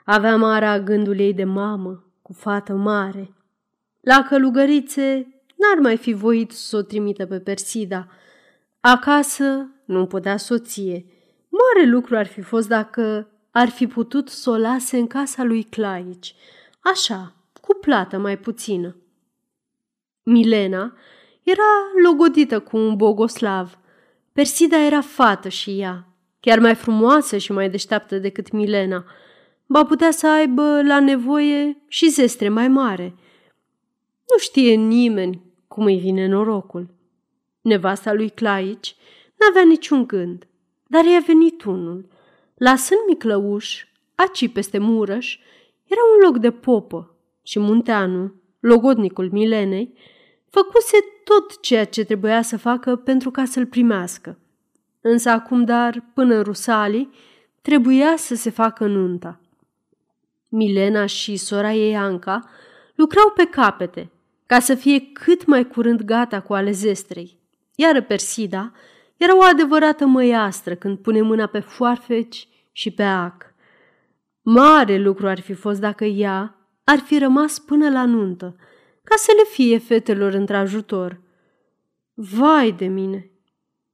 Avea 0.04 0.36
Mara 0.36 0.80
gândul 0.80 1.18
ei 1.18 1.34
de 1.34 1.44
mamă, 1.44 2.04
cu 2.22 2.32
fată 2.32 2.72
mare. 2.72 3.32
La 4.08 4.22
călugărițe 4.22 5.26
n-ar 5.56 5.78
mai 5.80 5.96
fi 5.96 6.12
voit 6.12 6.50
să 6.50 6.76
o 6.76 6.82
trimită 6.82 7.26
pe 7.26 7.40
Persida. 7.40 8.08
Acasă 8.80 9.70
nu 9.84 10.06
putea 10.06 10.36
soție. 10.36 11.04
Mare 11.48 11.88
lucru 11.88 12.16
ar 12.16 12.26
fi 12.26 12.40
fost 12.40 12.68
dacă 12.68 13.30
ar 13.50 13.68
fi 13.68 13.86
putut 13.86 14.28
să 14.28 14.50
o 14.50 14.56
lase 14.56 14.98
în 14.98 15.06
casa 15.06 15.42
lui 15.42 15.62
Claici, 15.62 16.34
așa, 16.80 17.34
cu 17.60 17.74
plată 17.80 18.18
mai 18.18 18.38
puțină. 18.38 18.96
Milena 20.22 20.96
era 21.42 21.68
logodită 22.02 22.60
cu 22.60 22.76
un 22.76 22.96
bogoslav. 22.96 23.78
Persida 24.32 24.84
era 24.84 25.00
fată 25.00 25.48
și 25.48 25.80
ea, 25.80 26.06
chiar 26.40 26.58
mai 26.58 26.74
frumoasă 26.74 27.36
și 27.36 27.52
mai 27.52 27.70
deșteaptă 27.70 28.18
decât 28.18 28.50
Milena, 28.50 29.04
ba 29.66 29.84
putea 29.84 30.10
să 30.10 30.28
aibă 30.28 30.82
la 30.82 31.00
nevoie 31.00 31.82
și 31.88 32.08
zestre 32.08 32.48
mai 32.48 32.68
mare. 32.68 33.14
Nu 34.30 34.38
știe 34.38 34.74
nimeni 34.74 35.42
cum 35.68 35.84
îi 35.84 35.98
vine 35.98 36.26
norocul. 36.26 36.88
Nevasta 37.60 38.12
lui 38.12 38.30
Claici 38.30 38.96
n-avea 39.36 39.62
niciun 39.62 40.06
gând, 40.06 40.46
dar 40.86 41.04
i-a 41.04 41.22
venit 41.26 41.64
unul. 41.64 42.08
Lasând 42.54 43.00
Miclăuș, 43.08 43.84
aci 44.14 44.52
peste 44.52 44.78
Murăș, 44.78 45.38
era 45.84 46.00
un 46.14 46.24
loc 46.26 46.38
de 46.38 46.50
popă 46.50 47.16
și 47.42 47.58
Munteanu, 47.58 48.34
logodnicul 48.60 49.30
Milenei, 49.32 49.94
Făcuse 50.50 50.96
tot 51.24 51.60
ceea 51.60 51.84
ce 51.84 52.04
trebuia 52.04 52.42
să 52.42 52.58
facă 52.58 52.96
pentru 52.96 53.30
ca 53.30 53.44
să-l 53.44 53.66
primească. 53.66 54.38
Însă 55.00 55.30
acum, 55.30 55.64
dar, 55.64 56.04
până 56.14 56.34
în 56.34 56.42
Rusalii, 56.42 57.10
trebuia 57.62 58.16
să 58.16 58.34
se 58.34 58.50
facă 58.50 58.86
nunta. 58.86 59.40
Milena 60.48 61.06
și 61.06 61.36
sora 61.36 61.72
ei 61.72 61.96
Anca 61.96 62.50
lucrau 62.94 63.30
pe 63.30 63.44
capete 63.44 64.10
ca 64.48 64.60
să 64.60 64.74
fie 64.74 65.00
cât 65.12 65.46
mai 65.46 65.68
curând 65.68 66.02
gata 66.02 66.40
cu 66.40 66.54
ale 66.54 66.70
zestrei, 66.70 67.38
iar 67.74 68.02
Persida 68.02 68.72
era 69.16 69.36
o 69.36 69.42
adevărată 69.42 70.06
măiastră 70.06 70.74
când 70.74 70.98
pune 70.98 71.20
mâna 71.20 71.46
pe 71.46 71.60
foarfeci 71.60 72.48
și 72.72 72.90
pe 72.90 73.02
ac. 73.02 73.54
Mare 74.42 74.98
lucru 74.98 75.28
ar 75.28 75.40
fi 75.40 75.52
fost 75.52 75.80
dacă 75.80 76.04
ea 76.04 76.56
ar 76.84 76.98
fi 76.98 77.18
rămas 77.18 77.58
până 77.58 77.90
la 77.90 78.04
nuntă, 78.04 78.56
ca 79.04 79.14
să 79.16 79.32
le 79.36 79.44
fie 79.50 79.78
fetelor 79.78 80.32
într-ajutor. 80.32 81.20
Vai 82.14 82.72
de 82.72 82.86
mine! 82.86 83.30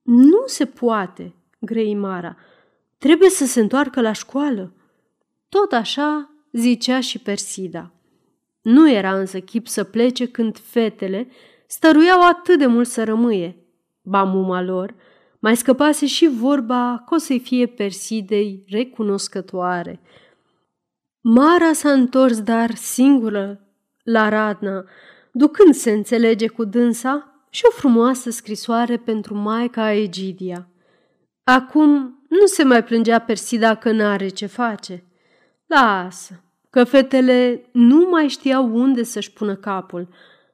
Nu 0.02 0.42
se 0.46 0.64
poate, 0.64 1.34
grei 1.60 1.94
Mara. 1.94 2.36
Trebuie 2.98 3.30
să 3.30 3.46
se 3.46 3.60
întoarcă 3.60 4.00
la 4.00 4.12
școală. 4.12 4.72
Tot 5.48 5.72
așa 5.72 6.30
zicea 6.52 7.00
și 7.00 7.18
Persida. 7.18 7.92
Nu 8.64 8.90
era 8.90 9.14
însă 9.14 9.40
chip 9.40 9.66
să 9.66 9.84
plece 9.84 10.26
când 10.26 10.58
fetele 10.58 11.28
stăruiau 11.66 12.28
atât 12.28 12.58
de 12.58 12.66
mult 12.66 12.88
să 12.88 13.04
rămâie. 13.04 13.56
Ba 14.02 14.22
muma 14.22 14.62
lor 14.62 14.94
mai 15.44 15.56
scăpase 15.56 16.06
și 16.06 16.28
vorba 16.28 17.02
că 17.06 17.14
o 17.14 17.18
să-i 17.18 17.40
fie 17.40 17.66
Persidei 17.66 18.64
recunoscătoare. 18.68 20.00
Mara 21.20 21.72
s-a 21.72 21.92
întors 21.92 22.40
dar 22.40 22.74
singură 22.74 23.60
la 24.02 24.28
Radna, 24.28 24.84
ducând 25.32 25.74
se 25.74 25.90
înțelege 25.90 26.46
cu 26.46 26.64
dânsa 26.64 27.44
și 27.50 27.62
o 27.68 27.70
frumoasă 27.70 28.30
scrisoare 28.30 28.96
pentru 28.96 29.34
maica 29.34 29.92
Egidia. 29.92 30.68
Acum 31.42 31.90
nu 32.28 32.46
se 32.46 32.62
mai 32.62 32.84
plângea 32.84 33.18
Persida 33.18 33.74
că 33.74 33.92
n-are 33.92 34.28
ce 34.28 34.46
face. 34.46 35.04
Lasă, 35.66 36.43
că 36.74 36.84
fetele 36.84 37.68
nu 37.72 38.08
mai 38.10 38.28
știau 38.28 38.76
unde 38.76 39.02
să-și 39.02 39.32
pună 39.32 39.54
capul, 39.56 40.08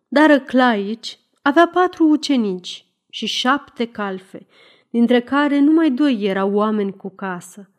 dar 0.08 0.38
Claici 0.38 1.18
avea 1.42 1.68
patru 1.68 2.08
ucenici 2.08 2.86
și 3.08 3.26
șapte 3.26 3.86
calfe, 3.86 4.46
dintre 4.90 5.20
care 5.20 5.58
numai 5.58 5.90
doi 5.90 6.18
erau 6.22 6.52
oameni 6.52 6.96
cu 6.96 7.10
casă. 7.10 7.70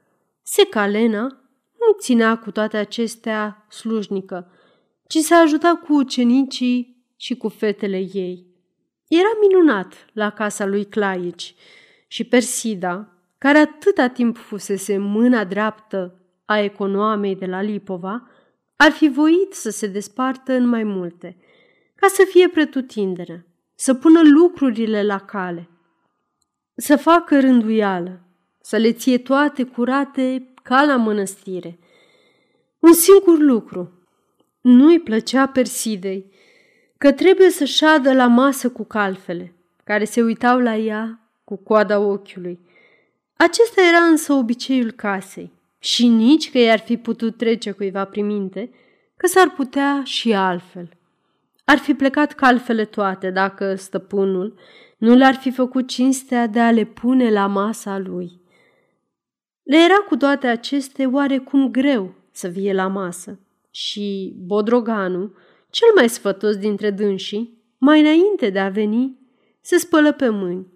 Secalena 0.41 1.21
nu 1.79 1.97
ținea 1.99 2.37
cu 2.37 2.51
toate 2.51 2.77
acestea 2.77 3.65
slujnică, 3.69 4.51
ci 5.07 5.17
se 5.17 5.33
ajuta 5.33 5.81
cu 5.83 5.93
ucenicii 5.93 7.05
și 7.17 7.35
cu 7.35 7.47
fetele 7.47 7.97
ei. 8.13 8.45
Era 9.07 9.29
minunat 9.41 10.05
la 10.13 10.29
casa 10.29 10.65
lui 10.65 10.85
Claici 10.85 11.55
și 12.07 12.23
Persida, 12.23 13.07
care 13.37 13.57
atâta 13.57 14.07
timp 14.07 14.37
fusese 14.37 14.97
mâna 14.97 15.43
dreaptă 15.43 16.15
a 16.45 16.59
econoamei 16.59 17.35
de 17.35 17.45
la 17.45 17.61
Lipova, 17.61 18.30
ar 18.83 18.91
fi 18.91 19.09
voit 19.09 19.53
să 19.53 19.69
se 19.69 19.87
despartă 19.87 20.53
în 20.53 20.67
mai 20.67 20.83
multe, 20.83 21.37
ca 21.95 22.07
să 22.07 22.27
fie 22.29 22.47
pretutindere, 22.47 23.45
să 23.75 23.93
pună 23.93 24.21
lucrurile 24.23 25.03
la 25.03 25.19
cale, 25.19 25.69
să 26.75 26.95
facă 26.95 27.39
rânduială, 27.39 28.19
să 28.61 28.77
le 28.77 28.91
ție 28.91 29.17
toate 29.17 29.63
curate 29.63 30.53
ca 30.63 30.83
la 30.83 30.95
mănăstire. 30.95 31.79
Un 32.79 32.93
singur 32.93 33.37
lucru 33.37 33.91
nu-i 34.61 34.99
plăcea 34.99 35.47
Persidei, 35.47 36.31
că 36.97 37.11
trebuie 37.11 37.49
să 37.49 37.65
șadă 37.65 38.13
la 38.13 38.27
masă 38.27 38.69
cu 38.69 38.83
calfele, 38.83 39.53
care 39.83 40.03
se 40.03 40.21
uitau 40.21 40.59
la 40.59 40.75
ea 40.75 41.29
cu 41.43 41.55
coada 41.55 41.99
ochiului. 41.99 42.59
Acesta 43.37 43.81
era 43.81 44.03
însă 44.03 44.33
obiceiul 44.33 44.91
casei 44.91 45.59
și 45.83 46.07
nici 46.07 46.51
că 46.51 46.57
i-ar 46.57 46.79
fi 46.79 46.97
putut 46.97 47.37
trece 47.37 47.71
cuiva 47.71 48.05
prin 48.05 48.25
minte, 48.25 48.71
că 49.17 49.27
s-ar 49.27 49.49
putea 49.49 50.01
și 50.05 50.33
altfel. 50.33 50.89
Ar 51.65 51.77
fi 51.77 51.93
plecat 51.93 52.33
calfele 52.33 52.85
toate 52.85 53.29
dacă 53.29 53.75
stăpânul 53.75 54.59
nu 54.97 55.15
le-ar 55.15 55.35
fi 55.35 55.51
făcut 55.51 55.87
cinstea 55.87 56.47
de 56.47 56.59
a 56.59 56.71
le 56.71 56.83
pune 56.83 57.31
la 57.31 57.47
masa 57.47 57.97
lui. 57.97 58.41
Le 59.63 59.77
era 59.77 59.95
cu 59.95 60.15
toate 60.15 60.47
aceste 60.47 61.05
oarecum 61.05 61.71
greu 61.71 62.13
să 62.31 62.47
vie 62.47 62.73
la 62.73 62.87
masă 62.87 63.39
și 63.71 64.33
Bodroganu, 64.37 65.33
cel 65.69 65.87
mai 65.95 66.09
sfătos 66.09 66.57
dintre 66.57 66.91
dânsii, 66.91 67.57
mai 67.77 67.99
înainte 67.99 68.49
de 68.49 68.59
a 68.59 68.69
veni, 68.69 69.19
se 69.61 69.77
spălă 69.77 70.11
pe 70.11 70.29
mâini. 70.29 70.67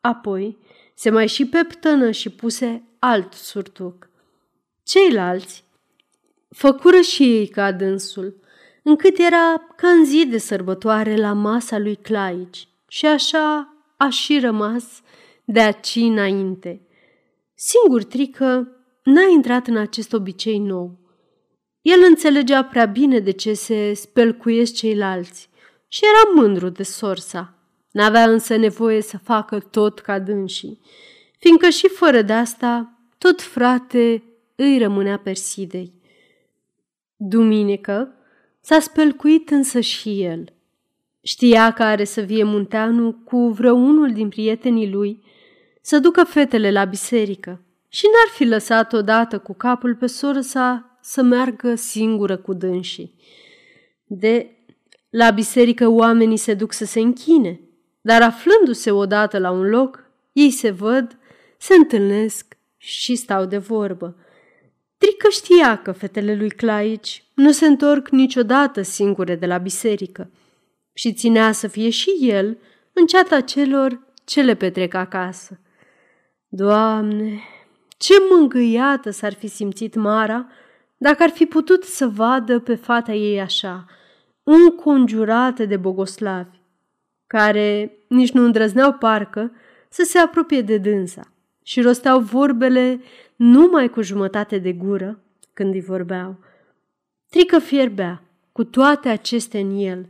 Apoi 0.00 0.58
se 0.94 1.10
mai 1.10 1.28
și 1.28 1.46
peptănă 1.46 2.10
și 2.10 2.30
puse 2.30 2.82
alt 2.98 3.32
surtuc. 3.32 4.10
Ceilalți 4.82 5.64
făcură 6.48 7.00
și 7.00 7.22
ei 7.22 7.48
ca 7.48 7.72
dânsul, 7.72 8.40
încât 8.82 9.18
era 9.18 9.66
ca 9.76 9.88
în 9.88 10.04
zi 10.04 10.26
de 10.26 10.38
sărbătoare 10.38 11.16
la 11.16 11.32
masa 11.32 11.78
lui 11.78 11.96
Claici 11.96 12.68
și 12.88 13.06
așa 13.06 13.76
a 13.96 14.08
și 14.08 14.38
rămas 14.38 14.84
de 15.44 15.60
aci 15.60 15.94
înainte. 15.94 16.86
Singur 17.54 18.04
trică 18.04 18.76
n-a 19.04 19.28
intrat 19.32 19.66
în 19.66 19.76
acest 19.76 20.12
obicei 20.12 20.58
nou. 20.58 20.98
El 21.80 21.98
înțelegea 22.08 22.64
prea 22.64 22.84
bine 22.84 23.18
de 23.18 23.30
ce 23.30 23.52
se 23.52 23.92
spelcuiesc 23.92 24.74
ceilalți 24.74 25.48
și 25.88 26.00
era 26.04 26.40
mândru 26.42 26.68
de 26.68 26.82
sorsa. 26.82 27.54
N-avea 27.90 28.30
însă 28.30 28.56
nevoie 28.56 29.02
să 29.02 29.18
facă 29.18 29.58
tot 29.58 29.98
ca 29.98 30.18
dânsii, 30.18 30.80
fiindcă 31.38 31.68
și 31.68 31.88
fără 31.88 32.22
de 32.22 32.32
asta, 32.32 32.98
tot 33.18 33.42
frate 33.42 34.31
îi 34.56 34.78
rămânea 34.78 35.18
Persidei. 35.18 35.92
Duminică 37.16 38.14
s-a 38.60 38.80
spălcuit 38.80 39.50
însă 39.50 39.80
și 39.80 40.22
el. 40.22 40.52
Știa 41.22 41.72
că 41.72 41.82
are 41.82 42.04
să 42.04 42.20
vie 42.20 42.42
Munteanu 42.42 43.12
cu 43.24 43.48
vreunul 43.48 44.12
din 44.12 44.28
prietenii 44.28 44.90
lui 44.90 45.22
să 45.80 45.98
ducă 45.98 46.24
fetele 46.24 46.70
la 46.70 46.84
biserică 46.84 47.60
și 47.88 48.04
n-ar 48.04 48.34
fi 48.34 48.44
lăsat 48.44 48.92
odată 48.92 49.38
cu 49.38 49.54
capul 49.54 49.94
pe 49.94 50.06
soră 50.06 50.40
sa 50.40 50.96
să 51.00 51.22
meargă 51.22 51.74
singură 51.74 52.36
cu 52.36 52.52
dânsii. 52.52 53.14
De 54.04 54.56
la 55.10 55.30
biserică 55.30 55.88
oamenii 55.88 56.36
se 56.36 56.54
duc 56.54 56.72
să 56.72 56.84
se 56.84 57.00
închine, 57.00 57.60
dar 58.00 58.22
aflându-se 58.22 58.90
odată 58.90 59.38
la 59.38 59.50
un 59.50 59.68
loc, 59.68 60.10
ei 60.32 60.50
se 60.50 60.70
văd, 60.70 61.18
se 61.58 61.74
întâlnesc 61.74 62.56
și 62.76 63.14
stau 63.14 63.44
de 63.44 63.58
vorbă. 63.58 64.16
Trică 65.22 65.36
știa 65.36 65.76
că 65.76 65.92
fetele 65.92 66.34
lui 66.36 66.50
Claici 66.50 67.24
nu 67.34 67.50
se 67.50 67.66
întorc 67.66 68.08
niciodată 68.08 68.82
singure 68.82 69.34
de 69.34 69.46
la 69.46 69.58
biserică 69.58 70.30
și 70.92 71.12
ținea 71.12 71.52
să 71.52 71.68
fie 71.68 71.90
și 71.90 72.10
el 72.20 72.58
în 72.92 73.06
ceata 73.06 73.40
celor 73.40 74.00
ce 74.24 74.42
le 74.42 74.54
petrec 74.54 74.94
acasă. 74.94 75.60
Doamne, 76.48 77.40
ce 77.96 78.14
mângâiată 78.30 79.10
s-ar 79.10 79.32
fi 79.32 79.46
simțit 79.46 79.94
Mara 79.94 80.46
dacă 80.96 81.22
ar 81.22 81.30
fi 81.30 81.44
putut 81.44 81.84
să 81.84 82.06
vadă 82.06 82.58
pe 82.58 82.74
fata 82.74 83.12
ei 83.12 83.40
așa, 83.40 83.84
înconjurată 84.42 85.64
de 85.64 85.76
bogoslavi, 85.76 86.58
care 87.26 87.98
nici 88.08 88.32
nu 88.32 88.44
îndrăzneau 88.44 88.92
parcă 88.92 89.52
să 89.88 90.02
se 90.02 90.18
apropie 90.18 90.60
de 90.60 90.78
dânsa 90.78 91.32
și 91.62 91.80
rosteau 91.80 92.20
vorbele 92.20 93.00
numai 93.42 93.88
cu 93.88 94.02
jumătate 94.02 94.58
de 94.58 94.72
gură 94.72 95.22
când 95.52 95.74
îi 95.74 95.80
vorbeau. 95.80 96.38
Trică 97.28 97.58
fierbea 97.58 98.22
cu 98.52 98.64
toate 98.64 99.08
acestea 99.08 99.60
în 99.60 99.78
el. 99.78 100.08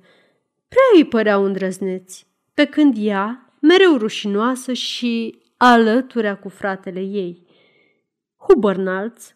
Prea 0.68 0.82
îi 0.94 1.04
păreau 1.04 1.44
îndrăzneți, 1.44 2.26
pe 2.54 2.64
când 2.64 2.94
ea, 2.98 3.54
mereu 3.60 3.96
rușinoasă 3.96 4.72
și 4.72 5.38
alăturea 5.56 6.36
cu 6.36 6.48
fratele 6.48 7.00
ei. 7.00 7.46
Hubernalț 8.36 9.34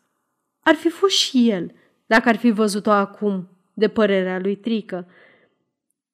ar 0.61 0.75
fi 0.75 0.89
fost 0.89 1.15
și 1.15 1.51
el, 1.51 1.73
dacă 2.07 2.29
ar 2.29 2.37
fi 2.37 2.51
văzut-o 2.51 2.91
acum, 2.91 3.49
de 3.75 3.89
părerea 3.89 4.39
lui 4.39 4.57
Trică. 4.57 5.09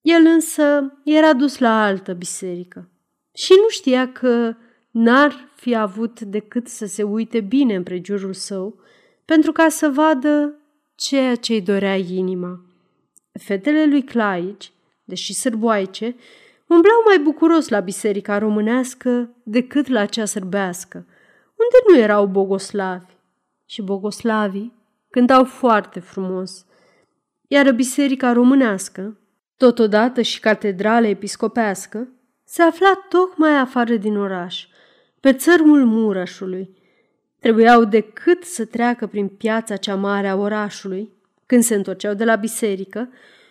El 0.01 0.27
însă 0.27 0.93
era 1.05 1.33
dus 1.33 1.59
la 1.59 1.85
altă 1.85 2.13
biserică 2.13 2.91
și 3.35 3.53
nu 3.63 3.69
știa 3.69 4.13
că 4.13 4.55
n-ar 4.93 5.51
fi 5.55 5.75
avut 5.75 6.21
decât 6.21 6.69
să 6.69 6.87
se 6.87 7.03
uite 7.03 7.41
bine 7.41 7.75
împrejurul 7.75 8.33
său 8.33 8.81
pentru 9.25 9.53
ca 9.53 9.69
să 9.69 9.89
vadă 9.89 10.55
ceea 10.95 11.35
ce-i 11.35 11.61
dorea 11.61 11.97
inima. 11.97 12.61
Fetele 13.41 13.87
lui 13.87 14.03
Claici, 14.03 14.73
deși 15.05 15.35
sârboaice, 15.35 16.17
umblau 16.67 17.03
mai 17.07 17.19
bucuros 17.19 17.69
la 17.69 17.81
biserica 17.81 18.39
românească 18.39 19.37
decât 19.43 19.87
la 19.87 20.07
cea 20.07 20.25
sârbească, 20.25 20.97
unde 21.57 21.77
nu 21.89 21.99
erau 21.99 22.27
bogoslavi. 22.27 23.13
Și 23.67 23.83
bogoslavii 23.83 24.73
cântau 25.11 25.45
foarte 25.45 26.01
frumos, 26.01 26.67
iar 27.49 27.73
biserica 27.73 28.33
românească 28.33 29.17
Totodată 29.63 30.23
și 30.23 30.41
catedrala 30.41 31.07
episcopească 31.07 32.09
se 32.45 32.63
afla 32.63 33.07
tocmai 33.09 33.59
afară 33.59 33.97
din 33.97 34.17
oraș, 34.17 34.67
pe 35.23 35.33
țărmul 35.33 35.85
Murășului. 35.85 36.77
Trebuiau 37.39 37.85
decât 37.85 38.45
să 38.45 38.65
treacă 38.65 39.07
prin 39.07 39.29
piața 39.29 39.77
cea 39.77 39.95
mare 39.95 40.29
a 40.29 40.37
orașului, 40.37 41.13
când 41.47 41.63
se 41.63 41.75
întorceau 41.75 42.15
de 42.15 42.25
la 42.25 42.37
biserică, 42.37 43.09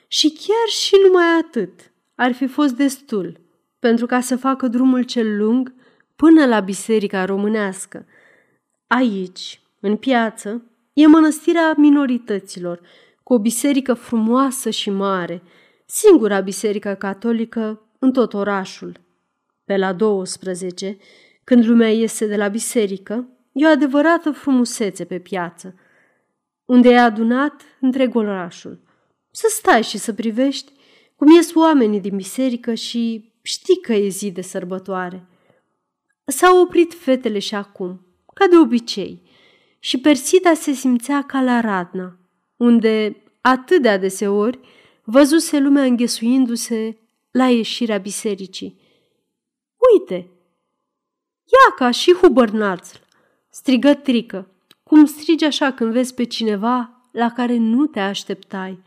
și 0.08 0.30
chiar 0.30 0.68
și 0.68 0.96
numai 1.06 1.26
atât 1.40 1.92
ar 2.16 2.32
fi 2.32 2.48
fost 2.48 2.76
destul 2.76 3.40
pentru 3.80 4.06
ca 4.06 4.20
să 4.20 4.36
facă 4.38 4.68
drumul 4.68 5.04
cel 5.04 5.38
lung 5.38 5.74
până 6.16 6.46
la 6.46 6.60
biserica 6.60 7.26
românească. 7.26 8.06
Aici, 8.88 9.62
în 9.80 9.96
piață, 9.96 10.64
e 10.94 11.08
mănăstirea 11.08 11.74
minorităților, 11.78 12.82
cu 13.24 13.34
o 13.34 13.40
biserică 13.40 13.94
frumoasă 13.94 14.70
și 14.70 14.90
mare, 14.90 15.42
singura 15.86 16.40
biserică 16.40 16.94
catolică 16.94 17.82
în 18.00 18.12
tot 18.12 18.34
orașul. 18.34 19.00
Pe 19.66 19.78
la 19.78 19.94
12, 19.94 20.98
când 21.52 21.66
lumea 21.66 21.90
iese 21.92 22.26
de 22.28 22.36
la 22.36 22.48
biserică, 22.48 23.28
e 23.52 23.66
o 23.66 23.70
adevărată 23.70 24.32
frumusețe 24.32 25.06
pe 25.06 25.20
piață, 25.20 25.76
unde 26.66 26.90
e 26.90 27.00
adunat 27.00 27.62
întreg 27.80 28.16
orașul. 28.16 28.80
Să 29.32 29.48
stai 29.50 29.84
și 29.84 29.98
să 29.98 30.14
privești 30.14 30.72
cum 31.16 31.32
ies 31.32 31.54
oamenii 31.54 32.00
din 32.00 32.16
biserică 32.16 32.74
și 32.74 33.32
știi 33.42 33.82
că 33.82 33.94
e 33.94 34.08
zi 34.08 34.32
de 34.32 34.42
sărbătoare. 34.42 35.28
S-au 36.26 36.62
oprit 36.62 36.94
fetele 36.94 37.40
și 37.40 37.56
acum, 37.56 38.06
ca 38.34 38.48
de 38.48 38.58
obicei, 38.58 39.22
și 39.80 39.98
Persida 39.98 40.54
se 40.54 40.72
simțea 40.72 41.24
ca 41.24 41.42
la 41.42 41.60
Radna, 41.60 42.18
unde 42.58 43.24
atât 43.42 43.82
de 43.82 43.90
adeseori 43.90 44.60
văzuse 45.04 45.60
lumea 45.60 45.84
înghesuindu-se 45.84 46.98
la 47.32 47.50
ieșirea 47.50 47.98
bisericii. 47.98 48.80
Uite, 49.94 50.30
ia 51.52 51.74
ca 51.76 51.92
și 51.92 52.14
hubărnațl, 52.14 52.98
strigă 53.50 53.94
Trică, 53.94 54.48
cum 54.84 55.06
strigi 55.06 55.46
așa 55.46 55.72
când 55.72 55.92
vezi 55.92 56.14
pe 56.14 56.24
cineva 56.24 57.08
la 57.12 57.32
care 57.32 57.58
nu 57.58 57.86
te 57.86 58.00
așteptai. 58.00 58.80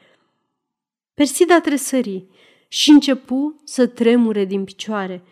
Persida 1.14 1.61
tresări 1.61 2.24
și 2.68 2.90
începu 2.90 3.61
să 3.64 3.87
tremure 3.87 4.44
din 4.44 4.64
picioare. 4.64 5.22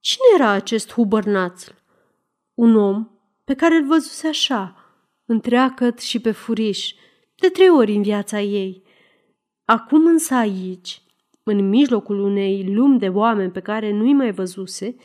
Cine 0.00 0.24
era 0.34 0.50
acest 0.50 0.92
hubărnațl? 0.92 1.70
Un 2.54 2.76
om 2.76 3.08
pe 3.44 3.54
care 3.54 3.74
îl 3.74 3.86
văzuse 3.86 4.28
așa, 4.28 4.76
întreacăt 5.24 5.98
și 5.98 6.20
pe 6.20 6.30
furiș, 6.30 6.92
de 7.34 7.48
trei 7.48 7.70
ori 7.70 7.92
în 7.92 8.02
viața 8.02 8.40
ei. 8.40 8.82
Acum 9.64 10.06
însă 10.06 10.34
aici, 10.34 11.02
în 11.42 11.68
mijlocul 11.68 12.20
unei 12.20 12.74
lumi 12.74 12.98
de 12.98 13.08
oameni 13.08 13.50
pe 13.50 13.60
care 13.60 13.92
nu-i 13.92 14.12
mai 14.12 14.32
văzuse, 14.32 14.96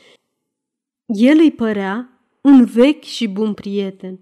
el 1.06 1.38
îi 1.38 1.52
părea 1.52 2.08
un 2.40 2.64
vechi 2.64 3.02
și 3.02 3.28
bun 3.28 3.54
prieten. 3.54 4.20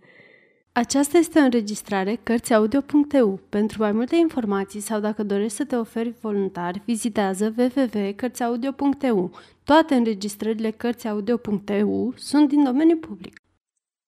Aceasta 0.72 1.18
este 1.18 1.38
o 1.38 1.42
înregistrare 1.42 2.20
Cărțiaudio.eu. 2.22 3.40
Pentru 3.48 3.82
mai 3.82 3.92
multe 3.92 4.16
informații 4.16 4.80
sau 4.80 5.00
dacă 5.00 5.22
dorești 5.22 5.56
să 5.56 5.64
te 5.64 5.76
oferi 5.76 6.14
voluntar, 6.20 6.82
vizitează 6.84 7.54
www.cărțiaudio.eu. 7.56 9.30
Toate 9.64 9.94
înregistrările 9.94 10.70
Cărțiaudio.eu 10.70 12.14
sunt 12.16 12.48
din 12.48 12.64
domeniu 12.64 12.96
public. 12.96 13.40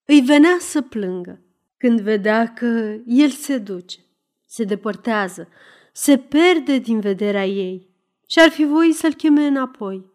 Îi 0.05 0.21
venea 0.21 0.57
să 0.61 0.81
plângă 0.81 1.41
când 1.77 2.01
vedea 2.01 2.53
că 2.53 2.97
el 3.07 3.29
se 3.29 3.59
duce, 3.59 3.99
se 4.47 4.65
depărtează, 4.65 5.49
se 5.93 6.17
perde 6.19 6.79
din 6.79 7.01
vederea 7.01 7.47
ei 7.47 7.89
și 8.27 8.39
ar 8.39 8.51
fi 8.51 8.65
voit 8.65 8.95
să-l 8.95 9.15
cheme 9.15 9.47
înapoi, 9.47 10.13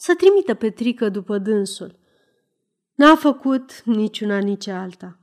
să 0.00 0.14
trimită 0.14 0.54
Petrică 0.54 1.08
după 1.08 1.38
dânsul. 1.38 1.98
N-a 2.94 3.14
făcut 3.14 3.82
niciuna 3.84 4.38
nici 4.38 4.66
alta, 4.66 5.18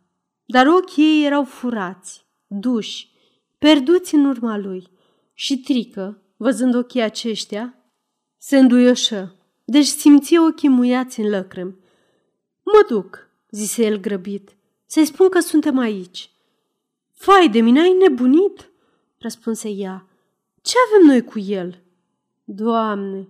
dar 0.46 0.68
ochii 0.68 1.04
ei 1.04 1.26
erau 1.26 1.44
furați, 1.44 2.26
duși, 2.48 3.12
perduți 3.58 4.16
în 4.16 4.26
urma 4.26 4.58
lui 4.58 4.88
și 5.34 5.60
Trică, 5.60 6.22
văzând 6.38 6.76
ochii 6.76 7.02
aceștia, 7.02 7.76
se 8.38 8.58
înduioșă, 8.58 9.36
deci 9.66 9.86
simți 9.86 10.38
ochii 10.38 10.70
muiați 10.70 11.20
în 11.20 11.30
lăcrăm. 11.30 11.80
Mă 12.64 12.86
duc, 12.90 13.30
zise 13.50 13.86
el 13.86 14.00
grăbit, 14.00 14.56
să-i 14.86 15.06
spun 15.06 15.30
că 15.30 15.40
suntem 15.40 15.78
aici. 15.78 16.30
Fai 17.14 17.50
de 17.50 17.62
mine, 17.62 17.80
ai 17.80 17.94
nebunit? 17.94 18.70
răspunse 19.18 19.70
ea. 19.70 20.08
Ce 20.62 20.74
avem 20.88 21.08
noi 21.08 21.24
cu 21.24 21.40
el? 21.40 21.84
Doamne, 22.44 23.28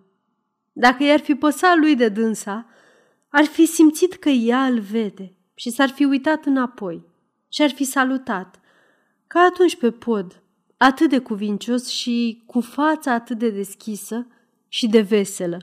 dacă 0.78 1.04
i-ar 1.04 1.20
fi 1.20 1.36
păsat 1.36 1.78
lui 1.78 1.96
de 1.96 2.10
dânsa, 2.10 2.66
ar 3.30 3.44
fi 3.44 3.66
simțit 3.66 4.14
că 4.14 4.30
ea 4.30 4.66
îl 4.66 4.80
vede 4.80 5.34
și 5.54 5.70
s-ar 5.70 5.90
fi 5.90 6.06
uitat 6.06 6.46
înapoi 6.46 7.06
și 7.50 7.62
ar 7.62 7.70
fi 7.70 7.84
salutat, 7.84 8.60
ca 9.28 9.40
atunci 9.40 9.78
pe 9.78 9.92
pod, 9.92 10.42
atât 10.78 11.10
de 11.10 11.20
cuvincios 11.20 11.88
și 11.88 12.44
cu 12.46 12.62
fața 12.62 13.14
atât 13.14 13.38
de 13.38 13.50
deschisă 13.50 14.28
și 14.68 14.88
de 14.88 15.02
veselă. 15.02 15.58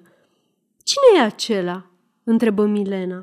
Cine 0.82 1.20
e 1.20 1.24
acela?" 1.24 1.90
întrebă 2.24 2.66
Milena. 2.66 3.16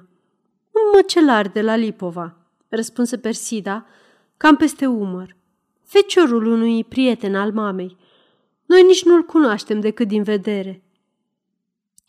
Un 0.72 0.90
măcelar 0.94 1.48
de 1.48 1.62
la 1.62 1.76
Lipova, 1.76 2.38
răspunse 2.68 3.18
Persida, 3.18 3.86
cam 4.38 4.56
peste 4.56 4.86
umăr. 4.86 5.36
Feciorul 5.84 6.46
unui 6.46 6.84
prieten 6.84 7.36
al 7.36 7.52
mamei. 7.52 7.98
Noi 8.66 8.84
nici 8.84 9.04
nu-l 9.04 9.24
cunoaștem 9.24 9.80
decât 9.80 10.08
din 10.08 10.24
vedere. 10.24 10.84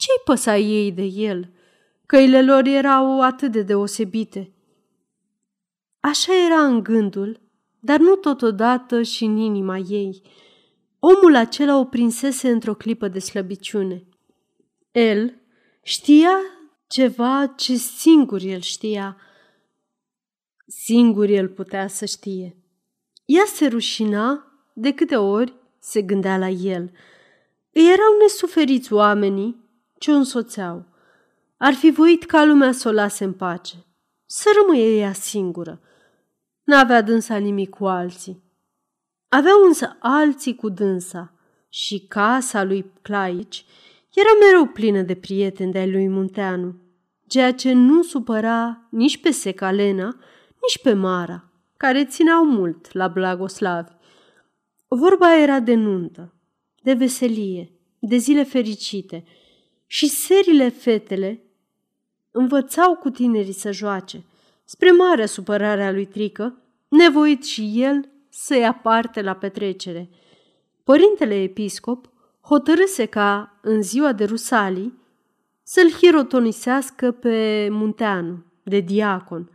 Ce-i 0.01 0.21
păsa 0.25 0.57
ei 0.57 0.93
de 0.93 1.03
el? 1.03 1.51
Căile 2.07 2.43
lor 2.43 2.67
erau 2.67 3.23
atât 3.23 3.53
de 3.53 3.63
deosebite. 3.63 4.53
Așa 6.01 6.45
era 6.47 6.65
în 6.65 6.83
gândul, 6.83 7.41
dar 7.81 7.99
nu 7.99 8.15
totodată 8.15 9.03
și 9.03 9.25
în 9.25 9.37
inima 9.37 9.77
ei. 9.77 10.23
Omul 10.99 11.35
acela 11.35 11.79
o 11.79 11.85
prinsese 11.85 12.51
într-o 12.51 12.75
clipă 12.75 13.09
de 13.09 13.19
slăbiciune. 13.19 14.05
El 14.93 15.35
știa 15.83 16.37
ceva 16.87 17.47
ce 17.57 17.75
singur 17.75 18.41
el 18.43 18.61
știa. 18.61 19.17
Singur 20.67 21.29
el 21.29 21.49
putea 21.49 21.89
să 21.89 22.05
știe. 22.05 22.57
Ea 23.25 23.45
se 23.47 23.67
rușina 23.67 24.53
de 24.73 24.93
câte 24.93 25.17
ori 25.17 25.55
se 25.79 26.03
gândea 26.03 26.39
la 26.39 26.49
el. 26.49 26.91
Îi 27.73 27.93
erau 27.93 28.17
nesuferiți 28.21 28.93
oamenii 28.93 29.69
ce 30.01 30.11
o 30.11 30.15
însoțeau. 30.15 30.85
Ar 31.57 31.73
fi 31.73 31.91
voit 31.91 32.25
ca 32.25 32.45
lumea 32.45 32.73
să 32.73 32.89
o 32.89 32.93
lase 32.93 33.25
în 33.25 33.33
pace, 33.33 33.75
să 34.27 34.49
rămâie 34.61 34.99
ea 34.99 35.13
singură. 35.13 35.81
N-avea 36.65 37.03
dânsa 37.03 37.37
nimic 37.37 37.71
cu 37.71 37.87
alții. 37.87 38.43
Aveau 39.29 39.65
însă 39.67 39.97
alții 39.99 40.55
cu 40.55 40.69
dânsa 40.69 41.35
și 41.69 42.07
casa 42.09 42.63
lui 42.63 42.93
Claici 43.03 43.65
era 44.15 44.29
mereu 44.45 44.67
plină 44.67 45.03
de 45.03 45.15
prieteni 45.15 45.73
de-ai 45.73 45.91
lui 45.91 46.09
Munteanu, 46.09 46.75
ceea 47.27 47.55
ce 47.55 47.73
nu 47.73 48.03
supăra 48.03 48.89
nici 48.91 49.21
pe 49.21 49.31
Secalena, 49.31 50.17
nici 50.63 50.83
pe 50.83 50.93
Mara, 50.93 51.51
care 51.77 52.05
țineau 52.05 52.45
mult 52.45 52.93
la 52.93 53.09
Blagoslavi. 53.09 53.93
Vorba 54.89 55.41
era 55.41 55.61
de 55.61 55.75
nuntă, 55.75 56.35
de 56.83 56.93
veselie, 56.93 57.73
de 57.99 58.17
zile 58.17 58.45
fericite 58.45 59.25
și 59.93 60.09
serile 60.09 60.69
fetele 60.69 61.43
învățau 62.31 62.95
cu 62.95 63.11
tinerii 63.11 63.53
să 63.53 63.73
joace, 63.73 64.25
spre 64.65 64.91
mare 64.91 65.27
supărare 65.27 65.85
a 65.85 65.93
lui 65.93 66.05
Trică, 66.07 66.63
nevoit 66.89 67.45
și 67.45 67.73
el 67.75 68.09
să 68.29 68.57
ia 68.57 68.73
parte 68.73 69.23
la 69.23 69.35
petrecere. 69.35 70.11
Părintele 70.85 71.43
episcop 71.43 72.11
hotărâse 72.41 73.07
ca, 73.07 73.59
în 73.63 73.83
ziua 73.83 74.13
de 74.13 74.25
Rusalii, 74.25 74.99
să-l 75.63 75.91
hirotonisească 75.91 77.11
pe 77.11 77.69
Munteanu, 77.71 78.45
de 78.63 78.81
diacon. 78.81 79.51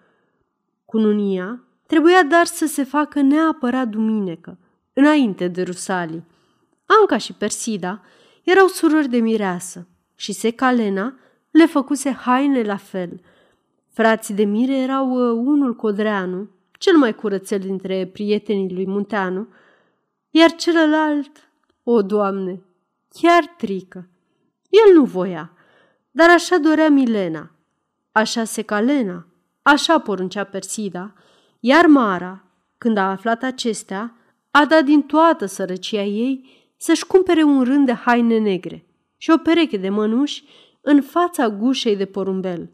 Cununia 0.86 1.64
trebuia 1.88 2.24
dar 2.24 2.46
să 2.46 2.66
se 2.66 2.84
facă 2.84 3.22
neapărat 3.22 3.88
duminică, 3.88 4.58
înainte 4.94 5.48
de 5.48 5.64
Rusalii. 5.64 6.24
Anca 6.86 7.18
și 7.18 7.34
Persida 7.34 8.02
erau 8.44 8.68
surori 8.68 9.10
de 9.10 9.18
mireasă 9.18 9.88
și 10.16 10.32
Secalena 10.32 11.14
le 11.52 11.66
făcuse 11.66 12.12
haine 12.12 12.62
la 12.62 12.78
fel. 12.78 13.22
Frații 13.90 14.34
de 14.34 14.44
mire 14.44 14.78
erau 14.78 15.10
uh, 15.10 15.44
unul 15.46 15.76
Codreanu, 15.76 16.50
cel 16.72 16.98
mai 16.98 17.16
curățel 17.16 17.60
dintre 17.60 18.10
prietenii 18.14 18.74
lui 18.74 18.88
Munteanu, 18.88 19.48
iar 20.30 20.56
celălalt, 20.56 21.50
o, 21.84 22.02
Doamne, 22.02 22.62
chiar 23.10 23.46
trică. 23.58 24.08
El 24.70 24.94
nu 24.94 25.04
voia, 25.04 25.52
dar 26.12 26.30
așa 26.30 26.58
dorea 26.58 26.90
Milena, 26.90 27.52
așa 28.12 28.44
Secalena, 28.44 29.28
așa 29.62 30.00
poruncea 30.00 30.44
Persida, 30.44 31.14
iar 31.60 31.86
Mara, 31.86 32.44
când 32.78 32.98
a 32.98 33.10
aflat 33.10 33.44
acestea, 33.44 34.16
a 34.52 34.66
dat 34.66 34.84
din 34.84 35.02
toată 35.02 35.46
sărăcia 35.46 36.04
ei 36.04 36.50
să-și 36.78 37.06
cumpere 37.06 37.44
un 37.44 37.64
rând 37.64 37.86
de 37.86 37.94
haine 37.94 38.38
negre 38.38 38.86
și 39.26 39.32
o 39.32 39.38
pereche 39.38 39.78
de 39.78 39.90
mănuși 39.90 40.44
în 40.82 41.02
fața 41.02 41.50
gușei 41.50 41.96
de 41.96 42.06
porumbel. 42.06 42.70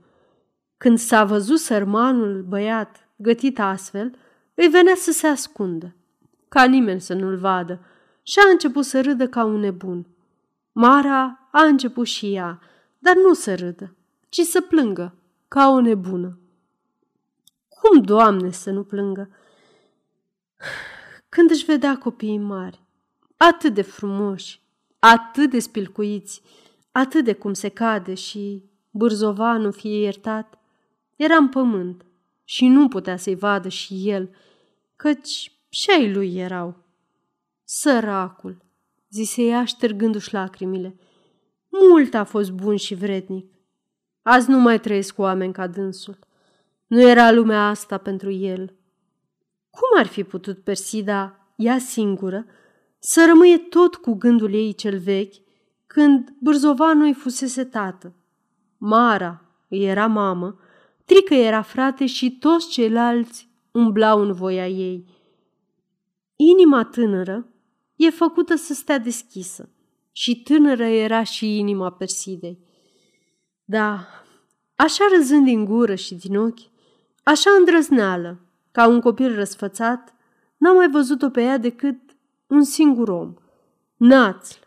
Când 0.78 0.98
s-a 0.98 1.24
văzut 1.24 1.60
sărmanul 1.60 2.42
băiat 2.42 3.10
gătit 3.16 3.60
astfel, 3.60 4.16
îi 4.54 4.68
venea 4.68 4.96
să 4.96 5.12
se 5.12 5.28
ascundă, 5.28 5.96
ca 6.48 6.64
nimeni 6.64 7.02
să 7.02 7.14
nu-l 7.14 7.38
vadă, 7.38 7.86
și 8.24 8.40
a 8.40 8.50
început 8.50 8.86
să 8.86 9.02
râdă 9.02 9.28
ca 9.28 9.44
un 9.44 9.60
nebun. 9.60 10.08
Mara 10.72 11.50
a 11.52 11.64
început 11.64 12.08
și 12.08 12.34
ea, 12.34 12.60
dar 13.00 13.16
nu 13.16 13.34
să 13.34 13.56
râdă, 13.56 13.96
ci 14.30 14.40
să 14.42 14.62
plângă, 14.62 15.16
ca 15.48 15.70
o 15.70 15.80
nebună. 15.80 16.40
Cum, 17.70 18.02
Doamne, 18.02 18.52
să 18.52 18.72
nu 18.72 18.84
plângă? 18.84 19.30
Când 21.30 21.50
își 21.50 21.66
vedea 21.66 21.98
copiii 21.98 22.38
mari, 22.38 22.82
atât 23.38 23.74
de 23.74 23.82
frumoși, 23.82 24.61
atât 25.04 25.50
de 25.50 25.60
spilcuiți, 25.60 26.42
atât 26.92 27.24
de 27.24 27.34
cum 27.34 27.54
se 27.54 27.70
cade 27.70 28.14
și 28.14 28.70
Bârzovanul 28.90 29.72
fie 29.72 30.02
iertat, 30.02 30.60
era 31.16 31.36
în 31.36 31.50
pământ 31.50 32.06
și 32.44 32.68
nu 32.68 32.88
putea 32.88 33.18
să-i 33.18 33.36
vadă 33.36 33.68
și 33.68 34.10
el, 34.10 34.36
căci 34.96 35.52
și 35.70 35.90
ai 35.90 36.14
lui 36.14 36.38
erau. 36.38 36.76
Săracul, 37.64 38.66
zise 39.10 39.44
ea 39.44 39.66
ștergându-și 39.66 40.34
lacrimile, 40.34 41.00
mult 41.70 42.14
a 42.14 42.24
fost 42.24 42.52
bun 42.52 42.76
și 42.76 42.96
vrednic. 42.96 43.52
Azi 44.22 44.50
nu 44.50 44.60
mai 44.60 44.80
trăiesc 44.80 45.16
cu 45.16 45.22
oameni 45.22 45.54
ca 45.54 45.68
dânsul. 45.68 46.20
Nu 46.88 47.02
era 47.02 47.32
lumea 47.32 47.68
asta 47.68 47.98
pentru 47.98 48.32
el. 48.32 48.76
Cum 49.70 50.00
ar 50.00 50.08
fi 50.08 50.24
putut 50.24 50.64
Persida, 50.64 51.54
ea 51.56 51.78
singură, 51.78 52.46
să 53.04 53.26
rămâie 53.28 53.58
tot 53.58 53.96
cu 53.96 54.14
gândul 54.14 54.54
ei 54.54 54.74
cel 54.74 55.00
vechi, 55.00 55.34
când 55.88 56.34
Bârzovanul 56.40 57.06
îi 57.06 57.14
fusese 57.14 57.64
tată? 57.64 58.14
Mara 58.78 59.46
îi 59.68 59.84
era 59.84 60.08
mamă, 60.08 60.60
Trică 61.06 61.34
era 61.34 61.62
frate 61.62 62.06
și 62.06 62.38
toți 62.38 62.70
ceilalți 62.70 63.50
umblau 63.72 64.22
în 64.22 64.34
voia 64.34 64.68
ei. 64.68 65.06
Inima 66.36 66.84
tânără 66.84 67.48
e 67.96 68.10
făcută 68.10 68.56
să 68.56 68.74
stea 68.74 68.98
deschisă 68.98 69.70
și 70.12 70.42
tânără 70.42 70.84
era 70.84 71.24
și 71.24 71.58
inima 71.58 71.92
Persidei. 71.92 72.60
Da, 73.64 74.08
așa 74.76 75.04
râzând 75.16 75.46
din 75.46 75.66
gură 75.66 75.96
și 75.96 76.16
din 76.16 76.38
ochi, 76.38 76.70
așa 77.24 77.50
îndrăzneală, 77.60 78.40
ca 78.72 78.88
un 78.88 79.00
copil 79.00 79.36
răsfățat, 79.36 80.16
n-am 80.58 80.76
mai 80.76 80.90
văzut-o 80.90 81.30
pe 81.30 81.42
ea 81.42 81.58
decât 81.58 82.11
un 82.52 82.64
singur 82.64 83.10
om, 83.10 83.34
Națl, 83.96 84.58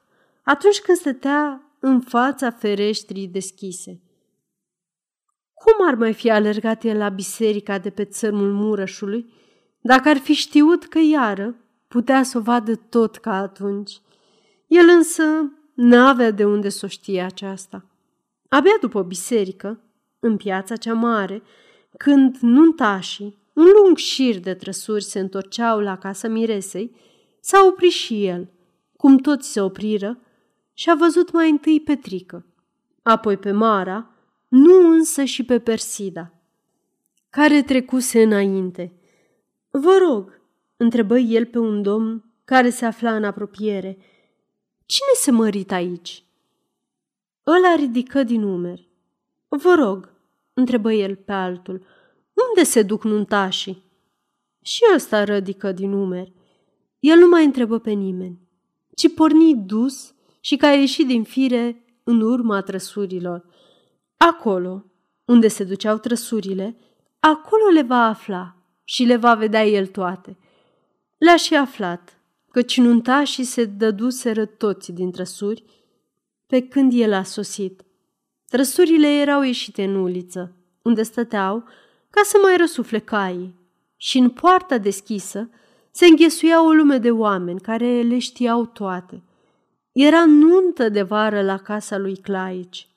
atunci 0.43 0.81
când 0.81 0.99
stătea 0.99 1.73
în 1.81 2.01
fața 2.01 2.51
fereștrii 2.51 3.29
deschise. 3.29 4.01
Cum 5.55 5.87
ar 5.87 5.95
mai 5.95 6.13
fi 6.13 6.31
alergat 6.31 6.85
el 6.85 6.97
la 6.97 7.09
biserica 7.09 7.79
de 7.79 7.91
pe 7.91 8.05
țărmul 8.05 8.53
Murășului, 8.53 9.33
dacă 9.81 10.09
ar 10.09 10.17
fi 10.17 10.33
știut 10.33 10.85
că 10.85 10.99
iară 10.99 11.57
putea 11.89 12.23
să 12.23 12.39
o 12.39 12.41
vadă 12.41 12.75
tot 12.75 13.17
ca 13.17 13.35
atunci? 13.35 14.01
El 14.67 14.89
însă 14.89 15.23
n-avea 15.75 16.31
de 16.31 16.45
unde 16.45 16.69
să 16.69 16.85
o 16.85 16.89
știe 16.89 17.23
aceasta. 17.23 17.85
Abia 18.49 18.77
după 18.81 19.03
biserică, 19.03 19.81
în 20.19 20.37
piața 20.37 20.77
cea 20.77 20.95
mare, 20.95 21.43
când 21.97 22.37
nuntașii, 22.41 23.39
un 23.53 23.67
lung 23.83 23.97
șir 23.97 24.39
de 24.39 24.55
trăsuri 24.55 25.05
se 25.05 25.19
întorceau 25.19 25.81
la 25.81 25.99
casa 25.99 26.29
miresei, 26.29 27.03
s-a 27.47 27.65
oprit 27.67 27.91
și 27.91 28.27
el, 28.27 28.51
cum 28.97 29.19
toți 29.19 29.53
se 29.53 29.61
opriră, 29.61 30.19
și 30.73 30.91
a 30.91 30.95
văzut 30.95 31.33
mai 31.33 31.51
întâi 31.51 31.81
Petrică, 31.81 32.47
apoi 33.03 33.37
pe 33.37 33.53
Mara, 33.53 34.11
nu 34.49 34.89
însă 34.91 35.25
și 35.25 35.45
pe 35.45 35.59
Persida, 35.59 36.33
care 37.31 37.63
trecuse 37.63 38.23
înainte. 38.23 38.93
Vă 39.71 39.97
rog, 40.09 40.41
întrebă 40.77 41.19
el 41.19 41.47
pe 41.47 41.59
un 41.59 41.83
domn 41.83 42.25
care 42.45 42.71
se 42.71 42.85
afla 42.85 43.17
în 43.17 43.25
apropiere, 43.25 43.99
cine 44.87 45.13
se 45.15 45.31
mărit 45.31 45.73
aici? 45.73 46.25
Ăla 47.47 47.75
ridică 47.75 48.23
din 48.23 48.43
umeri. 48.43 48.89
Vă 49.49 49.75
rog, 49.75 50.13
întrebă 50.55 50.93
el 50.93 51.17
pe 51.17 51.33
altul, 51.33 51.87
unde 52.49 52.69
se 52.69 52.83
duc 52.83 53.05
nuntașii? 53.05 53.83
Și 54.63 54.83
ăsta 54.95 55.25
rădică 55.25 55.73
din 55.73 55.93
umeri. 55.93 56.33
El 57.05 57.19
nu 57.19 57.29
mai 57.29 57.45
întrebă 57.45 57.79
pe 57.79 57.91
nimeni, 57.91 58.39
ci 58.95 59.15
porni 59.15 59.55
dus 59.57 60.15
și 60.41 60.57
ca 60.57 60.71
ieșit 60.71 61.07
din 61.07 61.25
fire 61.25 61.85
în 62.05 62.21
urma 62.21 62.61
trăsurilor. 62.61 63.45
Acolo, 64.17 64.85
unde 65.25 65.49
se 65.49 65.65
duceau 65.65 65.99
trăsurile, 65.99 66.77
acolo 67.19 67.69
le 67.73 67.83
va 67.83 68.07
afla 68.07 68.57
și 68.85 69.05
le 69.05 69.17
va 69.17 69.35
vedea 69.35 69.67
el 69.67 69.87
toate. 69.87 70.39
Le-a 71.19 71.37
și 71.37 71.55
aflat, 71.55 72.21
căci 72.51 72.79
nuntașii 72.79 73.45
se 73.45 73.65
dăduseră 73.65 74.45
toți 74.45 74.93
din 74.93 75.11
trăsuri 75.11 75.65
pe 76.47 76.69
când 76.69 76.93
el 76.95 77.13
a 77.13 77.23
sosit. 77.23 77.85
Trăsurile 78.47 79.21
erau 79.21 79.43
ieșite 79.43 79.85
în 79.85 79.95
uliță, 79.95 80.57
unde 80.83 81.03
stăteau 81.03 81.65
ca 82.11 82.21
să 82.25 82.39
mai 82.43 82.57
răsufle 82.57 82.99
caii, 82.99 83.55
și 83.97 84.19
în 84.19 84.31
poarta 84.31 84.79
deschisă 84.79 85.49
se 85.97 86.07
înghesuia 86.07 86.63
o 86.65 86.73
lume 86.73 86.99
de 86.99 87.11
oameni 87.11 87.61
care 87.61 88.03
le 88.03 88.19
știau 88.19 88.67
toate. 88.67 89.23
Era 89.93 90.25
nuntă 90.25 90.89
de 90.89 91.03
vară 91.03 91.43
la 91.43 91.57
casa 91.59 91.99
lui 91.99 92.17
Claici. 92.17 92.89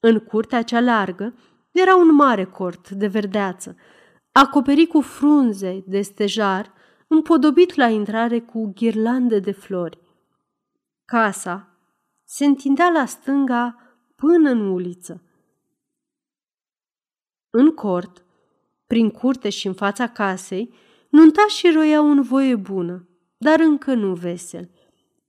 În 0.00 0.18
curtea 0.18 0.62
cea 0.62 0.80
largă 0.80 1.34
era 1.70 1.96
un 1.96 2.14
mare 2.14 2.44
cort 2.44 2.90
de 2.90 3.06
verdeață, 3.06 3.76
acoperit 4.32 4.88
cu 4.88 5.00
frunze 5.00 5.84
de 5.86 6.00
stejar, 6.00 6.72
împodobit 7.06 7.74
la 7.74 7.88
intrare 7.88 8.40
cu 8.40 8.72
ghirlande 8.74 9.38
de 9.38 9.52
flori. 9.52 9.98
Casa 11.04 11.68
se 12.24 12.44
întindea 12.44 12.88
la 12.88 13.06
stânga 13.06 13.96
până 14.16 14.50
în 14.50 14.60
uliță. 14.60 15.22
În 17.50 17.74
cort, 17.74 18.24
prin 18.86 19.10
curte 19.10 19.48
și 19.48 19.66
în 19.66 19.74
fața 19.74 20.08
casei, 20.08 20.74
nuntașii 21.14 21.72
roiau 21.72 22.10
în 22.10 22.22
voie 22.22 22.56
bună, 22.56 23.08
dar 23.36 23.60
încă 23.60 23.94
nu 23.94 24.14
vesel. 24.14 24.70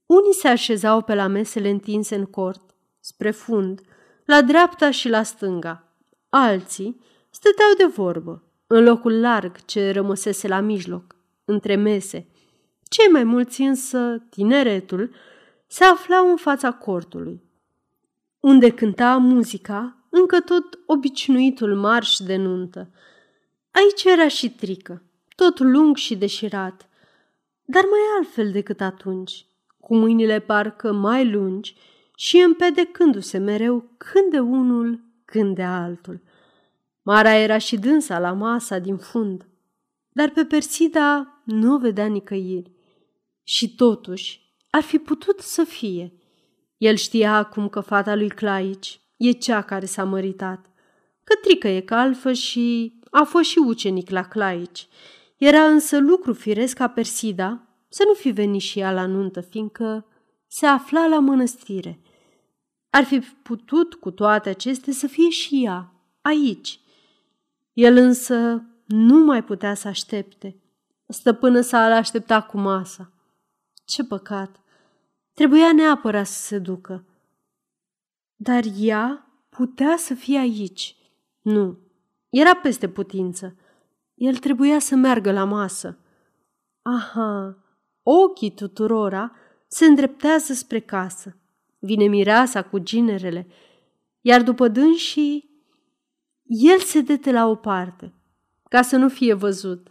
Unii 0.06 0.34
se 0.34 0.48
așezau 0.48 1.02
pe 1.02 1.14
la 1.14 1.26
mesele 1.26 1.70
întinse 1.70 2.14
în 2.14 2.24
cort, 2.24 2.74
spre 3.00 3.30
fund, 3.30 3.80
la 4.24 4.42
dreapta 4.42 4.90
și 4.90 5.08
la 5.08 5.22
stânga. 5.22 5.92
Alții 6.28 7.00
stăteau 7.30 7.68
de 7.76 7.84
vorbă, 7.84 8.42
în 8.66 8.84
locul 8.84 9.20
larg 9.20 9.64
ce 9.64 9.90
rămăsese 9.90 10.48
la 10.48 10.60
mijloc, 10.60 11.16
între 11.44 11.76
mese. 11.76 12.28
Cei 12.82 13.08
mai 13.12 13.24
mulți 13.24 13.60
însă, 13.60 14.26
tineretul, 14.30 15.14
se 15.66 15.84
aflau 15.84 16.30
în 16.30 16.36
fața 16.36 16.72
cortului, 16.72 17.42
unde 18.40 18.70
cânta 18.70 19.16
muzica 19.16 20.06
încă 20.10 20.40
tot 20.40 20.78
obișnuitul 20.86 21.76
marș 21.76 22.16
de 22.16 22.36
nuntă. 22.36 22.90
Aici 23.70 24.04
era 24.04 24.28
și 24.28 24.50
trică, 24.50 25.05
tot 25.36 25.58
lung 25.58 25.96
și 25.96 26.16
deșirat, 26.16 26.88
dar 27.64 27.82
mai 27.82 28.00
altfel 28.18 28.50
decât 28.50 28.80
atunci, 28.80 29.46
cu 29.80 29.96
mâinile 29.96 30.38
parcă 30.38 30.92
mai 30.92 31.30
lungi 31.30 31.76
și 32.16 32.38
împedecându-se 32.38 33.38
mereu 33.38 33.90
când 33.96 34.30
de 34.30 34.38
unul, 34.38 35.00
când 35.24 35.54
de 35.54 35.62
altul. 35.62 36.20
Mara 37.02 37.34
era 37.34 37.58
și 37.58 37.76
dânsa 37.76 38.18
la 38.18 38.32
masa 38.32 38.78
din 38.78 38.96
fund, 38.96 39.46
dar 40.08 40.30
pe 40.30 40.44
Persida 40.44 41.40
nu 41.44 41.74
o 41.74 41.78
vedea 41.78 42.06
nicăieri. 42.06 42.72
Și 43.42 43.74
totuși 43.74 44.54
ar 44.70 44.82
fi 44.82 44.98
putut 44.98 45.40
să 45.40 45.64
fie. 45.64 46.12
El 46.76 46.96
știa 46.96 47.36
acum 47.36 47.68
că 47.68 47.80
fata 47.80 48.14
lui 48.14 48.28
Claici 48.28 49.00
e 49.16 49.30
cea 49.30 49.62
care 49.62 49.86
s-a 49.86 50.04
măritat, 50.04 50.66
că 51.24 51.34
Trică 51.42 51.68
e 51.68 51.80
calfă 51.80 52.32
și 52.32 52.98
a 53.10 53.22
fost 53.22 53.48
și 53.48 53.58
ucenic 53.58 54.10
la 54.10 54.22
Claici. 54.22 54.88
Era 55.36 55.64
însă 55.64 55.98
lucru 55.98 56.32
firesc 56.32 56.76
ca 56.76 56.88
Persida 56.88 57.66
să 57.88 58.02
nu 58.06 58.12
fi 58.14 58.30
venit 58.30 58.60
și 58.60 58.78
ea 58.78 58.92
la 58.92 59.06
nuntă, 59.06 59.40
fiindcă 59.40 60.06
se 60.46 60.66
afla 60.66 61.06
la 61.06 61.18
mănăstire. 61.18 62.00
Ar 62.90 63.04
fi 63.04 63.20
putut 63.20 63.94
cu 63.94 64.10
toate 64.10 64.48
acestea 64.48 64.92
să 64.92 65.06
fie 65.06 65.28
și 65.28 65.64
ea, 65.64 65.92
aici. 66.20 66.80
El 67.72 67.96
însă 67.96 68.64
nu 68.86 69.24
mai 69.24 69.44
putea 69.44 69.74
să 69.74 69.88
aștepte. 69.88 70.60
Stăpână 71.06 71.60
sa 71.60 71.88
l 71.88 71.92
aștepta 71.92 72.42
cu 72.42 72.58
masa. 72.58 73.12
Ce 73.84 74.04
păcat! 74.04 74.60
Trebuia 75.32 75.72
neapărat 75.72 76.26
să 76.26 76.42
se 76.42 76.58
ducă. 76.58 77.04
Dar 78.34 78.64
ea 78.78 79.26
putea 79.48 79.96
să 79.96 80.14
fie 80.14 80.38
aici. 80.38 80.96
Nu, 81.40 81.78
era 82.28 82.54
peste 82.54 82.88
putință. 82.88 83.56
El 84.16 84.36
trebuia 84.36 84.78
să 84.78 84.94
meargă 84.94 85.32
la 85.32 85.44
masă. 85.44 85.98
Aha, 86.82 87.56
ochii 88.02 88.54
tuturora 88.54 89.32
se 89.68 89.84
îndreptează 89.84 90.52
spre 90.52 90.80
casă. 90.80 91.36
Vine 91.78 92.06
mireasa 92.06 92.62
cu 92.62 92.78
ginerele, 92.78 93.46
iar 94.20 94.42
după 94.42 94.68
dânsii, 94.68 95.50
el 96.42 96.78
se 96.78 97.00
dete 97.00 97.32
la 97.32 97.46
o 97.46 97.54
parte, 97.54 98.14
ca 98.68 98.82
să 98.82 98.96
nu 98.96 99.08
fie 99.08 99.34
văzut. 99.34 99.90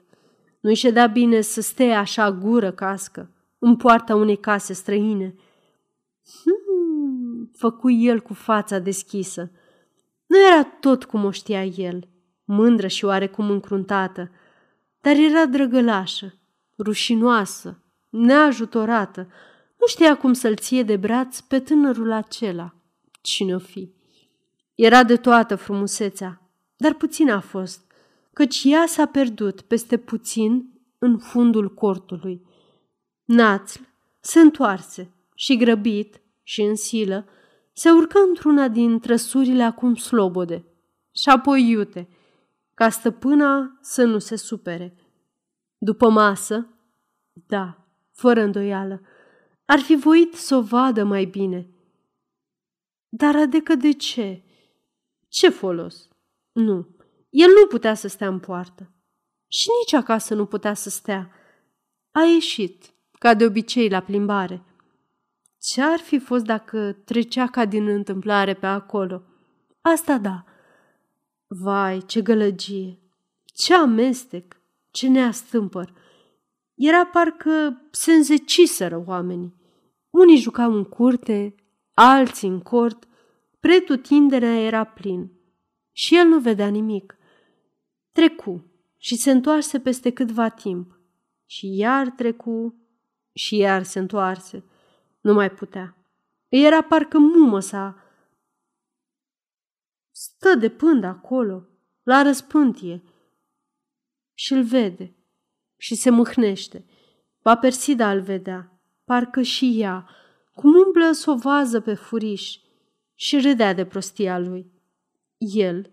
Nu-i 0.60 0.76
ședea 0.76 1.08
bine 1.08 1.42
să 1.42 1.62
stea 1.62 2.00
așa 2.00 2.32
gură 2.32 2.72
cască, 2.72 3.32
în 3.60 3.76
poarta 3.76 4.16
unei 4.16 4.38
case 4.38 4.74
străine. 4.74 5.36
Hmm, 6.44 7.52
făcu 7.54 7.92
el 7.92 8.22
cu 8.22 8.34
fața 8.34 8.80
deschisă. 8.80 9.52
Nu 10.26 10.38
era 10.52 10.64
tot 10.64 11.04
cum 11.04 11.26
o 11.26 11.32
știa 11.32 11.66
el, 11.66 12.08
mândră 12.46 12.88
și 12.88 13.06
oarecum 13.06 13.50
încruntată, 13.50 14.32
dar 15.02 15.16
era 15.16 15.46
drăgălașă, 15.46 16.34
rușinoasă, 16.78 17.80
neajutorată. 18.10 19.28
Nu 19.80 19.88
știa 19.88 20.18
cum 20.18 20.34
să-l 20.34 20.56
ție 20.56 20.84
de 20.84 20.96
braț 20.96 21.40
pe 21.40 21.60
tânărul 21.60 22.12
acela. 22.12 22.76
Cine-o 23.22 23.60
fi? 23.60 23.94
Era 24.76 25.04
de 25.04 25.16
toată 25.16 25.56
frumusețea, 25.56 26.42
dar 26.78 26.94
puțin 26.94 27.30
a 27.30 27.40
fost, 27.40 27.92
căci 28.34 28.62
ea 28.64 28.86
s-a 28.88 29.06
pierdut 29.06 29.62
peste 29.62 29.98
puțin 29.98 30.70
în 31.00 31.18
fundul 31.18 31.74
cortului. 31.74 32.42
Națl 33.26 33.80
se 34.20 34.40
întoarse 34.40 35.12
și 35.36 35.58
grăbit 35.58 36.22
și 36.44 36.62
în 36.62 36.76
silă 36.76 37.26
se 37.74 37.90
urcă 37.90 38.20
într-una 38.28 38.68
din 38.68 39.00
trăsurile 39.00 39.64
acum 39.64 39.96
slobode 39.96 40.66
și 41.12 41.30
apoi 41.30 41.70
iute, 41.70 42.08
ca 42.76 42.90
stăpâna 42.90 43.78
să 43.82 44.04
nu 44.04 44.20
se 44.20 44.36
supere. 44.36 44.96
După 45.78 46.10
masă, 46.10 46.68
da, 47.34 47.88
fără 48.12 48.42
îndoială, 48.42 49.02
ar 49.66 49.80
fi 49.80 49.96
voit 49.96 50.34
să 50.34 50.56
o 50.56 50.62
vadă 50.62 51.04
mai 51.04 51.26
bine. 51.26 51.70
Dar 53.10 53.36
adecă 53.36 53.76
de 53.76 53.92
ce? 53.92 54.44
Ce 55.28 55.50
folos? 55.50 56.08
Nu, 56.52 56.88
el 57.30 57.50
nu 57.50 57.68
putea 57.68 57.94
să 57.94 58.08
stea 58.08 58.28
în 58.28 58.40
poartă. 58.40 58.92
Și 59.48 59.68
nici 59.80 59.94
acasă 59.94 60.34
nu 60.34 60.46
putea 60.46 60.74
să 60.74 60.90
stea. 60.90 61.32
A 62.12 62.22
ieșit, 62.22 62.94
ca 63.20 63.34
de 63.34 63.46
obicei, 63.46 63.90
la 63.90 64.00
plimbare. 64.00 64.64
Ce 65.60 65.82
ar 65.82 66.00
fi 66.00 66.20
fost 66.20 66.44
dacă 66.44 66.92
trecea 67.06 67.48
ca 67.48 67.66
din 67.66 67.88
întâmplare 67.88 68.54
pe 68.54 68.66
acolo? 68.66 69.24
Asta 69.82 70.18
da. 70.18 70.46
Vai, 71.62 72.02
ce 72.06 72.22
gălăgie! 72.22 73.00
Ce 73.46 73.74
amestec! 73.74 74.62
Ce 74.92 75.08
neastâmpăr! 75.08 75.94
Era 76.74 77.06
parcă 77.06 77.82
se 77.92 78.12
înzeciseră 78.12 79.04
oamenii. 79.06 79.56
Unii 80.10 80.38
jucau 80.38 80.74
în 80.74 80.84
curte, 80.84 81.56
alții 81.94 82.48
în 82.48 82.60
cort, 82.60 83.08
pretutinderea 83.60 84.60
era 84.60 84.84
plin. 84.84 85.32
Și 85.92 86.18
el 86.18 86.28
nu 86.28 86.40
vedea 86.40 86.68
nimic. 86.68 87.18
Trecu 88.12 88.66
și 88.98 89.16
se 89.16 89.32
întoarse 89.32 89.80
peste 89.80 90.10
câtva 90.10 90.50
timp. 90.50 91.00
Și 91.46 91.76
iar 91.76 92.10
trecu 92.10 92.76
și 93.34 93.58
iar 93.58 93.84
se 93.84 94.00
întoarse. 94.00 94.64
Nu 95.22 95.34
mai 95.34 95.52
putea. 95.52 95.98
Era 96.48 96.82
parcă 96.82 97.18
mumă 97.18 97.60
sa. 97.60 98.05
Stă 100.18 100.56
de 100.56 100.70
pând 100.70 101.04
acolo, 101.04 101.68
la 102.04 102.22
răspântie, 102.22 103.04
și 104.34 104.54
îl 104.54 104.64
vede 104.64 105.16
și 105.78 105.96
se 105.96 106.10
mâhnește. 106.10 106.86
Va 107.42 107.58
Persida 107.58 108.12
îl 108.12 108.22
vedea, 108.22 108.80
parcă 109.04 109.42
și 109.42 109.80
ea, 109.80 110.10
cum 110.54 110.76
umblă 110.86 111.12
să 111.12 111.32
o 111.32 111.36
vază 111.36 111.80
pe 111.80 111.94
furiș 111.94 112.58
și 113.16 113.40
râdea 113.40 113.74
de 113.74 113.86
prostia 113.86 114.40
lui. 114.40 114.72
El 115.38 115.92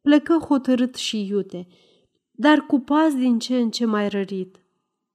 plecă 0.00 0.38
hotărât 0.38 0.94
și 0.94 1.26
iute, 1.26 1.66
dar 2.30 2.58
cu 2.58 2.80
pas 2.80 3.14
din 3.14 3.38
ce 3.38 3.56
în 3.56 3.70
ce 3.70 3.84
mai 3.84 4.08
rărit. 4.08 4.60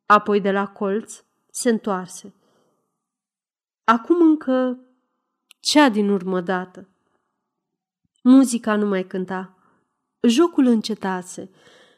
Apoi 0.05 0.41
de 0.41 0.51
la 0.51 0.67
colț 0.67 1.23
se 1.49 1.69
întoarse. 1.69 2.33
Acum 3.83 4.21
încă 4.21 4.79
cea 5.59 5.89
din 5.89 6.09
urmă 6.09 6.41
dată. 6.41 6.90
Muzica 8.23 8.75
nu 8.75 8.86
mai 8.86 9.03
cânta. 9.07 9.57
Jocul 10.21 10.65
încetase. 10.65 11.49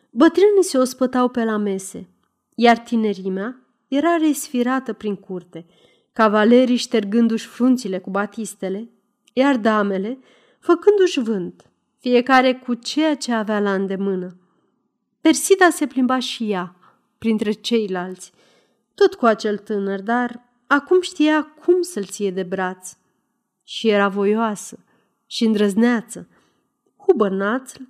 Bătrânii 0.09 0.63
se 0.63 0.77
ospătau 0.77 1.29
pe 1.29 1.43
la 1.43 1.57
mese, 1.57 2.09
iar 2.55 2.77
tinerimea 2.77 3.59
era 3.87 4.15
resfirată 4.15 4.93
prin 4.93 5.15
curte, 5.15 5.65
cavalerii 6.13 6.75
ștergându-și 6.75 7.47
frunțile 7.47 7.99
cu 7.99 8.09
batistele, 8.09 8.89
iar 9.33 9.57
damele 9.57 10.19
făcându-și 10.59 11.19
vânt, 11.19 11.69
fiecare 11.99 12.53
cu 12.53 12.73
ceea 12.73 13.15
ce 13.15 13.33
avea 13.33 13.59
la 13.59 13.73
îndemână. 13.73 14.37
Persida 15.21 15.69
se 15.69 15.87
plimba 15.87 16.19
și 16.19 16.51
ea, 16.51 16.75
printre 17.17 17.51
ceilalți, 17.51 18.31
tot 18.95 19.13
cu 19.13 19.25
acel 19.25 19.57
tânăr, 19.57 20.01
dar 20.01 20.41
acum 20.67 21.01
știa 21.01 21.43
cum 21.43 21.81
să-l 21.81 22.05
ție 22.05 22.31
de 22.31 22.43
braț. 22.43 22.97
Și 23.63 23.89
era 23.89 24.07
voioasă 24.07 24.83
și 25.25 25.43
îndrăzneață. 25.43 26.27
Hubărnațl 26.97 27.81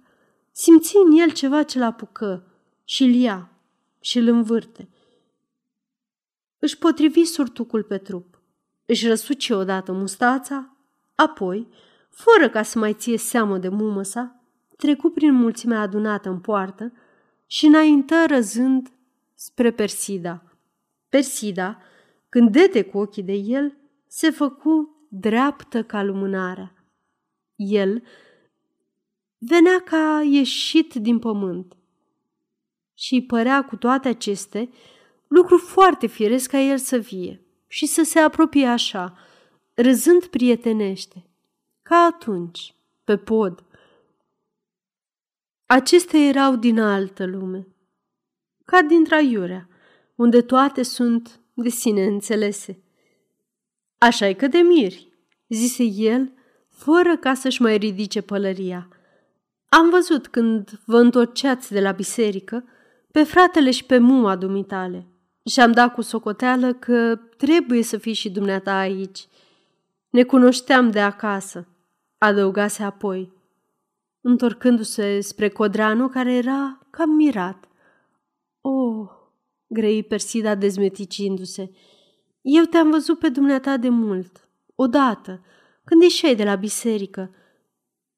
simți 0.51 0.95
în 1.05 1.11
el 1.11 1.31
ceva 1.31 1.63
ce 1.63 1.79
l-apucă 1.79 2.43
și 2.83 3.03
îl 3.03 3.13
ia 3.13 3.49
și 3.99 4.17
îl 4.17 4.27
învârte. 4.27 4.89
Își 6.59 6.77
potrivi 6.77 7.23
surtucul 7.23 7.83
pe 7.83 7.97
trup, 7.97 8.41
își 8.85 9.07
răsuci 9.07 9.49
odată 9.49 9.91
mustața, 9.91 10.75
apoi, 11.15 11.67
fără 12.09 12.49
ca 12.49 12.63
să 12.63 12.79
mai 12.79 12.93
ție 12.93 13.17
seamă 13.17 13.57
de 13.57 13.67
mumă 13.67 14.03
sa, 14.03 14.39
trecu 14.77 15.09
prin 15.09 15.33
mulțimea 15.33 15.79
adunată 15.79 16.29
în 16.29 16.39
poartă 16.39 16.93
și 17.47 17.65
înaintă 17.65 18.15
răzând 18.27 18.91
spre 19.35 19.71
Persida. 19.71 20.43
Persida, 21.09 21.81
când 22.29 22.51
dete 22.51 22.83
cu 22.83 22.97
ochii 22.97 23.23
de 23.23 23.33
el, 23.33 23.77
se 24.07 24.29
făcu 24.29 25.05
dreaptă 25.07 25.83
ca 25.83 26.03
lumânarea. 26.03 26.73
El 27.67 28.03
venea 29.37 29.81
ca 29.85 30.21
ieșit 30.29 30.93
din 30.93 31.19
pământ 31.19 31.77
și 32.93 33.13
îi 33.13 33.25
părea 33.25 33.65
cu 33.65 33.75
toate 33.75 34.07
aceste 34.07 34.69
lucru 35.27 35.57
foarte 35.57 36.07
firesc 36.07 36.49
ca 36.49 36.59
el 36.59 36.77
să 36.77 36.97
vie 36.97 37.41
și 37.67 37.85
să 37.85 38.03
se 38.03 38.19
apropie 38.19 38.65
așa, 38.65 39.17
râzând 39.73 40.25
prietenește, 40.25 41.25
ca 41.81 41.95
atunci, 41.95 42.75
pe 43.03 43.17
pod. 43.17 43.63
Acestea 45.65 46.19
erau 46.19 46.55
din 46.55 46.79
altă 46.79 47.25
lume, 47.25 47.67
ca 48.65 48.81
din 48.81 49.03
traiurea, 49.03 49.69
unde 50.15 50.41
toate 50.41 50.83
sunt 50.83 51.39
de 51.53 51.69
sine 51.69 52.05
înțelese. 52.05 52.83
așa 53.97 54.27
e 54.27 54.33
că 54.33 54.47
de 54.47 54.57
miri, 54.57 55.13
zise 55.47 55.83
el, 55.83 56.33
fără 56.73 57.17
ca 57.17 57.33
să-și 57.33 57.61
mai 57.61 57.77
ridice 57.77 58.21
pălăria. 58.21 58.87
Am 59.69 59.89
văzut 59.89 60.27
când 60.27 60.79
vă 60.85 60.99
întorceați 60.99 61.71
de 61.71 61.81
la 61.81 61.91
biserică 61.91 62.63
pe 63.11 63.23
fratele 63.23 63.71
și 63.71 63.85
pe 63.85 63.97
muma 63.97 64.35
dumitale 64.35 65.07
și 65.45 65.59
am 65.59 65.71
dat 65.71 65.93
cu 65.93 66.01
socoteală 66.01 66.73
că 66.73 67.19
trebuie 67.37 67.83
să 67.83 67.97
fii 67.97 68.13
și 68.13 68.29
dumneata 68.29 68.77
aici. 68.77 69.27
Ne 70.09 70.23
cunoșteam 70.23 70.91
de 70.91 70.99
acasă, 70.99 71.67
adăugase 72.17 72.83
apoi, 72.83 73.33
întorcându-se 74.21 75.19
spre 75.19 75.49
Codranu, 75.49 76.07
care 76.07 76.33
era 76.33 76.87
cam 76.89 77.09
mirat. 77.09 77.67
Oh, 78.61 79.09
grăi 79.67 80.03
Persida 80.03 80.55
dezmeticindu-se, 80.55 81.71
eu 82.41 82.63
te-am 82.63 82.89
văzut 82.89 83.19
pe 83.19 83.29
dumneata 83.29 83.77
de 83.77 83.89
mult, 83.89 84.47
odată, 84.75 85.41
când 85.85 86.01
ieșeai 86.01 86.35
de 86.35 86.43
la 86.43 86.55
biserică, 86.55 87.35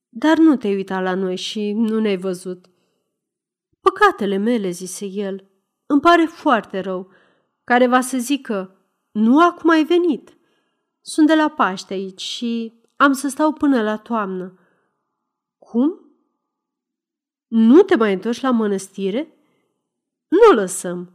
dar 0.10 0.38
nu 0.38 0.56
te-ai 0.56 0.76
uitat 0.76 1.04
la 1.04 1.14
noi 1.14 1.36
și 1.36 1.72
nu 1.72 2.00
ne-ai 2.00 2.18
văzut. 2.18 2.66
Păcatele 3.82 4.38
mele, 4.38 4.70
zise 4.70 5.06
el, 5.06 5.50
îmi 5.86 6.02
pare 6.02 6.26
foarte 6.26 6.80
rău, 6.80 7.12
care 7.64 7.88
va 7.88 8.02
să 8.02 8.18
zică, 8.18 8.76
nu 9.12 9.42
acum 9.42 9.70
ai 9.70 9.84
venit. 9.84 10.38
Sunt 11.02 11.28
de 11.28 11.36
la 11.36 11.50
Paște 11.50 11.94
aici 11.94 12.22
și 12.22 12.74
am 12.96 13.14
să 13.14 13.28
stau 13.28 13.54
până 13.54 13.82
la 13.82 13.98
toamnă. 13.98 14.60
Cum? 15.58 16.00
Nu 17.48 17.82
te 17.82 17.96
mai 17.96 18.14
întorci 18.14 18.42
la 18.42 18.52
mănăstire? 18.52 19.34
Nu 20.28 20.56
lăsăm. 20.56 21.14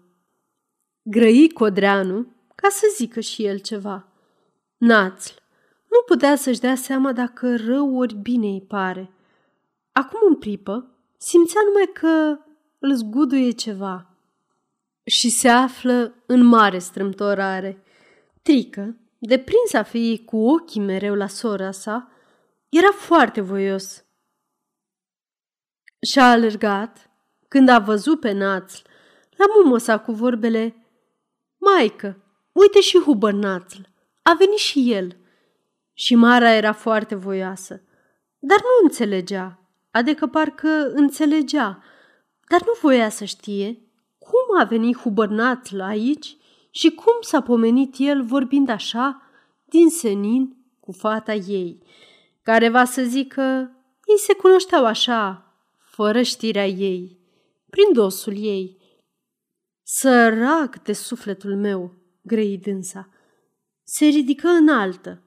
Grăi 1.02 1.50
Codreanu 1.52 2.26
ca 2.54 2.68
să 2.68 2.86
zică 2.96 3.20
și 3.20 3.44
el 3.44 3.58
ceva. 3.58 4.08
Națl 4.76 5.32
nu 5.90 6.02
putea 6.06 6.36
să-și 6.36 6.60
dea 6.60 6.74
seama 6.74 7.12
dacă 7.12 7.56
rău 7.56 7.96
ori 7.96 8.14
bine 8.14 8.46
îi 8.46 8.62
pare. 8.68 9.12
Acum 9.92 10.20
în 10.28 10.34
pripă 10.36 10.90
simțea 11.16 11.60
numai 11.66 11.90
că 11.92 12.38
îl 12.78 12.94
zguduie 12.94 13.50
ceva 13.50 14.10
și 15.04 15.30
se 15.30 15.48
află 15.48 16.14
în 16.26 16.44
mare 16.44 16.78
strâmtorare. 16.78 17.82
Trică, 18.42 18.96
deprins 19.18 19.72
a 19.72 19.82
fi 19.82 20.22
cu 20.26 20.36
ochii 20.36 20.80
mereu 20.80 21.14
la 21.14 21.26
sora 21.26 21.70
sa, 21.70 22.10
era 22.68 22.90
foarte 22.90 23.40
voios. 23.40 24.04
Și-a 26.00 26.30
alergat 26.30 27.10
când 27.48 27.68
a 27.68 27.78
văzut 27.78 28.20
pe 28.20 28.32
națl 28.32 28.82
la 29.36 29.44
mumosa 29.56 29.98
cu 29.98 30.12
vorbele 30.12 30.74
Maică, 31.58 32.22
uite 32.52 32.80
și 32.80 32.98
Hubăr 32.98 33.32
națl, 33.32 33.80
a 34.22 34.34
venit 34.38 34.58
și 34.58 34.92
el. 34.92 35.16
Și 35.92 36.14
Mara 36.14 36.50
era 36.50 36.72
foarte 36.72 37.14
voioasă, 37.14 37.82
dar 38.38 38.58
nu 38.58 38.84
înțelegea, 38.86 39.58
adică 39.90 40.26
parcă 40.26 40.90
înțelegea, 40.94 41.82
dar 42.48 42.60
nu 42.60 42.72
voia 42.80 43.08
să 43.08 43.24
știe 43.24 43.78
cum 44.18 44.58
a 44.60 44.64
venit 44.64 44.96
Hubărnațl 44.96 45.80
aici 45.80 46.36
și 46.70 46.90
cum 46.90 47.14
s-a 47.20 47.40
pomenit 47.42 47.94
el 47.98 48.24
vorbind 48.24 48.68
așa 48.68 49.22
din 49.64 49.88
senin 49.88 50.56
cu 50.80 50.92
fata 50.92 51.34
ei, 51.34 51.82
care 52.42 52.68
va 52.68 52.84
să 52.84 53.02
zică, 53.02 53.42
ei 54.04 54.18
se 54.18 54.34
cunoșteau 54.34 54.84
așa, 54.84 55.54
fără 55.78 56.22
știrea 56.22 56.66
ei, 56.66 57.18
prin 57.70 57.92
dosul 57.92 58.36
ei. 58.36 58.78
Sărac 59.82 60.82
de 60.82 60.92
sufletul 60.92 61.56
meu, 61.56 61.94
grei 62.22 62.58
dânsa, 62.58 63.08
se 63.82 64.04
ridică 64.04 64.48
înaltă, 64.48 65.22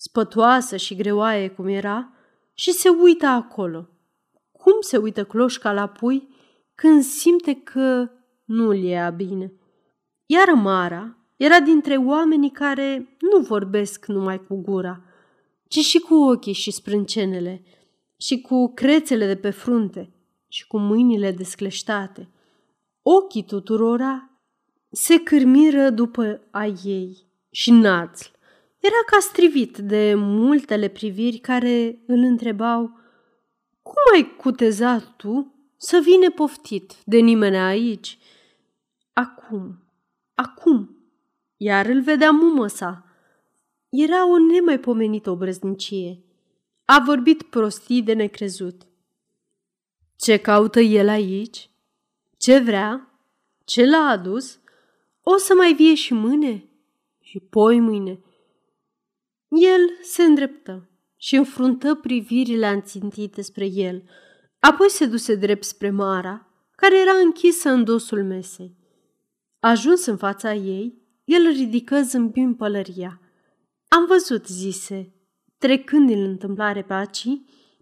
spătoasă 0.00 0.76
și 0.76 0.94
greoaie 0.94 1.48
cum 1.48 1.66
era, 1.66 2.12
și 2.54 2.72
se 2.72 2.88
uită 2.88 3.26
acolo. 3.26 3.88
Cum 4.52 4.72
se 4.80 4.96
uită 4.96 5.24
cloșca 5.24 5.72
la 5.72 5.86
pui 5.86 6.28
când 6.74 7.02
simte 7.02 7.54
că 7.54 8.10
nu-l 8.44 8.76
ia 8.76 9.10
bine. 9.10 9.52
Iar 10.26 10.48
Mara 10.54 11.16
era 11.36 11.60
dintre 11.60 11.96
oamenii 11.96 12.50
care 12.50 13.16
nu 13.20 13.40
vorbesc 13.40 14.06
numai 14.06 14.44
cu 14.44 14.56
gura, 14.56 15.02
ci 15.68 15.78
și 15.78 15.98
cu 15.98 16.14
ochii 16.14 16.52
și 16.52 16.70
sprâncenele, 16.70 17.62
și 18.16 18.40
cu 18.40 18.72
crețele 18.74 19.26
de 19.26 19.36
pe 19.36 19.50
frunte, 19.50 20.12
și 20.48 20.66
cu 20.66 20.78
mâinile 20.78 21.32
descleștate. 21.32 22.30
Ochii 23.02 23.44
tuturora 23.44 24.30
se 24.90 25.22
cârmiră 25.22 25.90
după 25.90 26.40
a 26.50 26.64
ei 26.84 27.26
și 27.50 27.70
națl. 27.70 28.38
Era 28.80 29.02
ca 29.06 29.18
strivit 29.20 29.78
de 29.78 30.14
multele 30.16 30.88
priviri 30.88 31.38
care 31.38 32.02
îl 32.06 32.18
întrebau 32.18 32.98
Cum 33.82 33.94
ai 34.14 34.36
cutezat 34.36 35.16
tu 35.16 35.54
să 35.76 36.00
vine 36.02 36.30
poftit 36.30 36.94
de 37.04 37.18
nimeni 37.18 37.56
aici? 37.56 38.18
Acum, 39.12 39.82
acum, 40.34 40.96
iar 41.56 41.86
îl 41.86 42.02
vedea 42.02 42.30
mumă 42.30 42.66
sa. 42.66 43.04
Era 43.88 44.28
o 44.28 44.38
nemaipomenită 44.38 45.30
obrăznicie. 45.30 46.22
A 46.84 47.02
vorbit 47.06 47.42
prostii 47.42 48.02
de 48.02 48.12
necrezut. 48.12 48.86
Ce 50.16 50.36
caută 50.36 50.80
el 50.80 51.08
aici? 51.08 51.70
Ce 52.36 52.58
vrea? 52.58 53.18
Ce 53.64 53.86
l-a 53.86 54.08
adus? 54.08 54.58
O 55.22 55.36
să 55.36 55.54
mai 55.54 55.74
vie 55.74 55.94
și 55.94 56.14
mâine? 56.14 56.64
Și 57.20 57.40
poi 57.40 57.80
mâine? 57.80 58.20
El 59.50 59.80
se 60.02 60.22
îndreptă 60.22 60.88
și 61.16 61.36
înfruntă 61.36 61.94
privirile 61.94 62.66
anțintite 62.66 63.42
spre 63.42 63.66
el, 63.66 64.02
apoi 64.58 64.90
se 64.90 65.06
duse 65.06 65.34
drept 65.34 65.64
spre 65.64 65.90
Mara, 65.90 66.46
care 66.76 67.00
era 67.00 67.18
închisă 67.24 67.70
în 67.70 67.84
dosul 67.84 68.24
mesei. 68.24 68.76
Ajuns 69.60 70.06
în 70.06 70.16
fața 70.16 70.54
ei, 70.54 70.98
el 71.24 71.46
ridică 71.46 72.02
zâmbind 72.02 72.56
pălăria. 72.56 73.20
Am 73.88 74.06
văzut, 74.06 74.46
zise, 74.46 75.14
trecând 75.58 76.06
din 76.06 76.24
întâmplare 76.24 76.82
pe 76.82 76.92
aci, 76.92 77.26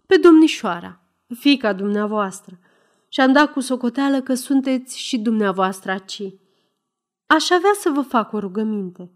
pe 0.05 0.17
domnișoara, 0.17 1.01
fica 1.39 1.73
dumneavoastră, 1.73 2.59
și 3.09 3.19
am 3.19 3.31
dat 3.31 3.51
cu 3.51 3.59
socoteală 3.59 4.21
că 4.21 4.33
sunteți 4.33 4.99
și 4.99 5.17
dumneavoastră 5.17 5.91
aci. 5.91 6.33
Aș 7.25 7.49
avea 7.49 7.71
să 7.73 7.89
vă 7.89 8.01
fac 8.01 8.33
o 8.33 8.39
rugăminte. 8.39 9.11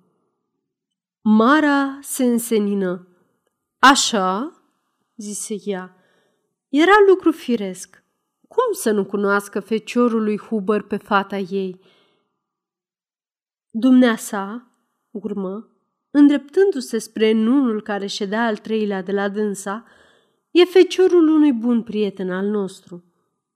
Mara 1.26 2.00
se 2.02 2.24
însenină. 2.24 3.08
Așa, 3.80 4.62
zise 5.16 5.56
ea, 5.66 5.96
era 6.70 6.92
lucru 7.08 7.32
firesc. 7.32 8.04
Cum 8.48 8.74
să 8.74 8.92
nu 8.92 9.06
cunoască 9.06 9.60
feciorul 9.60 10.24
lui 10.24 10.38
Huber 10.38 10.82
pe 10.82 10.98
fata 10.98 11.38
ei? 11.38 11.80
Dumneasa, 13.70 14.72
urmă, 15.12 15.70
îndreptându-se 16.12 16.98
spre 16.98 17.32
nunul 17.32 17.82
care 17.82 18.06
ședea 18.06 18.46
al 18.46 18.58
treilea 18.58 19.02
de 19.02 19.12
la 19.12 19.30
dânsa, 19.30 19.86
e 20.52 20.64
feciorul 20.64 21.28
unui 21.28 21.54
bun 21.54 21.84
prieten 21.84 22.32
al 22.32 22.46
nostru. 22.46 23.04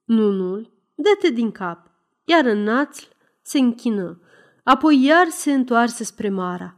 Nunul 0.04 0.72
dete 0.96 1.30
din 1.30 1.52
cap, 1.52 1.92
iar 2.24 2.46
în 2.46 2.64
națl 2.64 3.06
se 3.42 3.60
închină, 3.60 4.22
apoi 4.64 5.04
iar 5.04 5.28
se 5.30 5.54
întoarse 5.54 6.04
spre 6.04 6.30
Mara. 6.30 6.77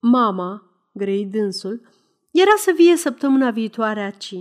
Mama, 0.00 0.62
grei 0.92 1.26
dânsul, 1.26 1.80
era 2.30 2.54
să 2.56 2.72
vie 2.76 2.96
săptămâna 2.96 3.50
viitoare 3.50 4.02
aci, 4.02 4.34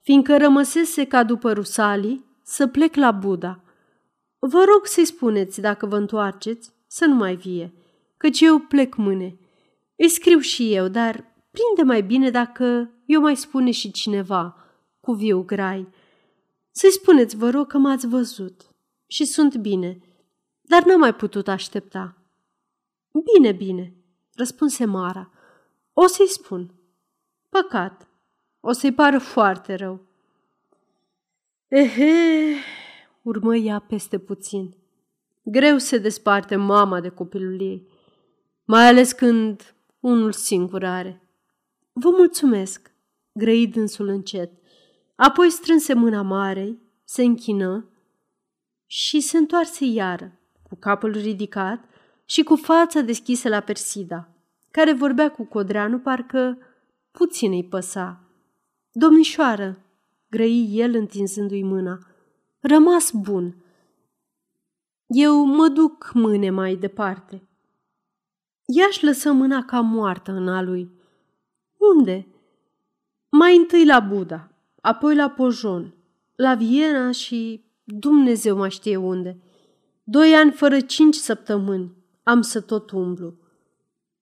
fiindcă 0.00 0.36
rămăsese 0.36 1.04
ca 1.04 1.24
după 1.24 1.52
Rusalii 1.52 2.24
să 2.42 2.66
plec 2.66 2.94
la 2.94 3.10
Buda. 3.10 3.60
Vă 4.38 4.64
rog 4.72 4.86
să-i 4.86 5.04
spuneți, 5.04 5.60
dacă 5.60 5.86
vă 5.86 5.96
întoarceți, 5.96 6.72
să 6.86 7.04
nu 7.04 7.14
mai 7.14 7.36
vie, 7.36 7.72
căci 8.16 8.40
eu 8.40 8.58
plec 8.58 8.94
mâine. 8.94 9.38
Îi 9.96 10.08
scriu 10.08 10.38
și 10.38 10.74
eu, 10.74 10.88
dar 10.88 11.12
prinde 11.50 11.92
mai 11.92 12.02
bine 12.02 12.30
dacă 12.30 12.90
eu 13.06 13.20
mai 13.20 13.36
spune 13.36 13.70
și 13.70 13.90
cineva, 13.90 14.56
cu 15.00 15.12
viu 15.12 15.42
grai. 15.42 15.88
Să-i 16.70 16.90
spuneți, 16.90 17.36
vă 17.36 17.50
rog, 17.50 17.66
că 17.66 17.78
m-ați 17.78 18.06
văzut 18.06 18.62
și 19.06 19.24
sunt 19.24 19.56
bine, 19.56 19.98
dar 20.60 20.84
n-am 20.84 21.00
mai 21.00 21.14
putut 21.14 21.48
aștepta. 21.48 22.16
Bine, 23.34 23.52
bine, 23.52 23.95
răspunse 24.36 24.84
Mara. 24.84 25.30
O 25.92 26.06
să-i 26.06 26.28
spun. 26.28 26.74
Păcat, 27.48 28.08
o 28.60 28.72
să-i 28.72 28.92
pară 28.92 29.18
foarte 29.18 29.74
rău. 29.74 30.00
Ehe, 31.68 32.54
urmă 33.22 33.56
ea 33.56 33.78
peste 33.78 34.18
puțin. 34.18 34.76
Greu 35.42 35.78
se 35.78 35.98
desparte 35.98 36.56
mama 36.56 37.00
de 37.00 37.08
copilul 37.08 37.60
ei, 37.60 37.88
mai 38.64 38.86
ales 38.86 39.12
când 39.12 39.74
unul 40.00 40.32
singur 40.32 40.84
are. 40.84 41.22
Vă 41.92 42.10
mulțumesc, 42.10 42.90
grăi 43.32 43.66
dânsul 43.66 44.08
încet. 44.08 44.50
Apoi 45.16 45.50
strânse 45.50 45.94
mâna 45.94 46.22
marei, 46.22 46.78
se 47.04 47.22
închină 47.22 47.88
și 48.86 49.20
se 49.20 49.36
întoarse 49.36 49.84
iară, 49.84 50.40
cu 50.62 50.76
capul 50.76 51.12
ridicat 51.12 51.84
și 52.26 52.42
cu 52.42 52.56
fața 52.56 53.00
deschisă 53.00 53.48
la 53.48 53.60
Persida, 53.60 54.28
care 54.70 54.92
vorbea 54.92 55.30
cu 55.30 55.44
Codreanu 55.44 55.98
parcă 55.98 56.58
puțin 57.10 57.52
îi 57.52 57.64
păsa. 57.64 58.20
Domnișoară, 58.92 59.78
grăi 60.30 60.68
el 60.72 60.94
întinzându-i 60.94 61.62
mâna, 61.62 61.98
rămas 62.60 63.10
bun. 63.10 63.56
Eu 65.06 65.44
mă 65.44 65.68
duc 65.68 66.10
mâine 66.14 66.50
mai 66.50 66.76
departe. 66.76 67.48
Ea 68.64 68.86
își 68.88 69.04
lăsă 69.04 69.32
mâna 69.32 69.64
ca 69.64 69.80
moartă 69.80 70.32
în 70.32 70.48
a 70.48 70.62
lui. 70.62 70.90
Unde? 71.76 72.26
Mai 73.28 73.56
întâi 73.56 73.86
la 73.86 74.00
Buda, 74.00 74.50
apoi 74.80 75.14
la 75.14 75.30
Pojon, 75.30 75.94
la 76.36 76.54
Viena 76.54 77.10
și 77.10 77.64
Dumnezeu 77.84 78.56
mai 78.56 78.70
știe 78.70 78.96
unde. 78.96 79.40
Doi 80.04 80.34
ani 80.34 80.50
fără 80.50 80.80
cinci 80.80 81.14
săptămâni 81.14 81.95
am 82.28 82.40
să 82.40 82.60
tot 82.60 82.90
umblu. 82.90 83.34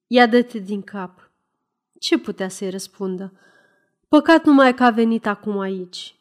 Ia 0.07 0.26
dă-te 0.26 0.59
din 0.59 0.82
cap. 0.82 1.30
Ce 1.98 2.18
putea 2.18 2.48
să-i 2.48 2.70
răspundă? 2.70 3.32
Păcat 4.09 4.44
numai 4.44 4.74
că 4.74 4.84
a 4.84 4.90
venit 4.90 5.26
acum 5.26 5.59
aici. 5.59 6.16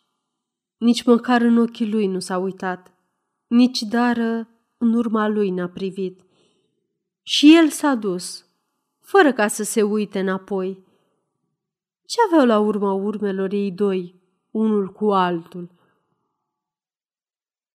Nici 0.77 1.03
măcar 1.03 1.41
în 1.41 1.57
ochii 1.57 1.91
lui 1.91 2.07
nu 2.07 2.19
s-a 2.19 2.37
uitat. 2.37 2.91
Nici 3.47 3.81
dară 3.81 4.47
în 4.77 4.93
urma 4.93 5.27
lui 5.27 5.49
n-a 5.49 5.67
privit. 5.67 6.21
Și 7.23 7.55
el 7.55 7.69
s-a 7.69 7.95
dus, 7.95 8.45
fără 8.99 9.33
ca 9.33 9.47
să 9.47 9.63
se 9.63 9.81
uite 9.81 10.19
înapoi. 10.19 10.83
Ce 12.05 12.17
aveau 12.27 12.45
la 12.45 12.59
urma 12.59 12.93
urmelor 12.93 13.53
ei 13.53 13.71
doi, 13.71 14.15
unul 14.51 14.91
cu 14.91 15.11
altul? 15.11 15.69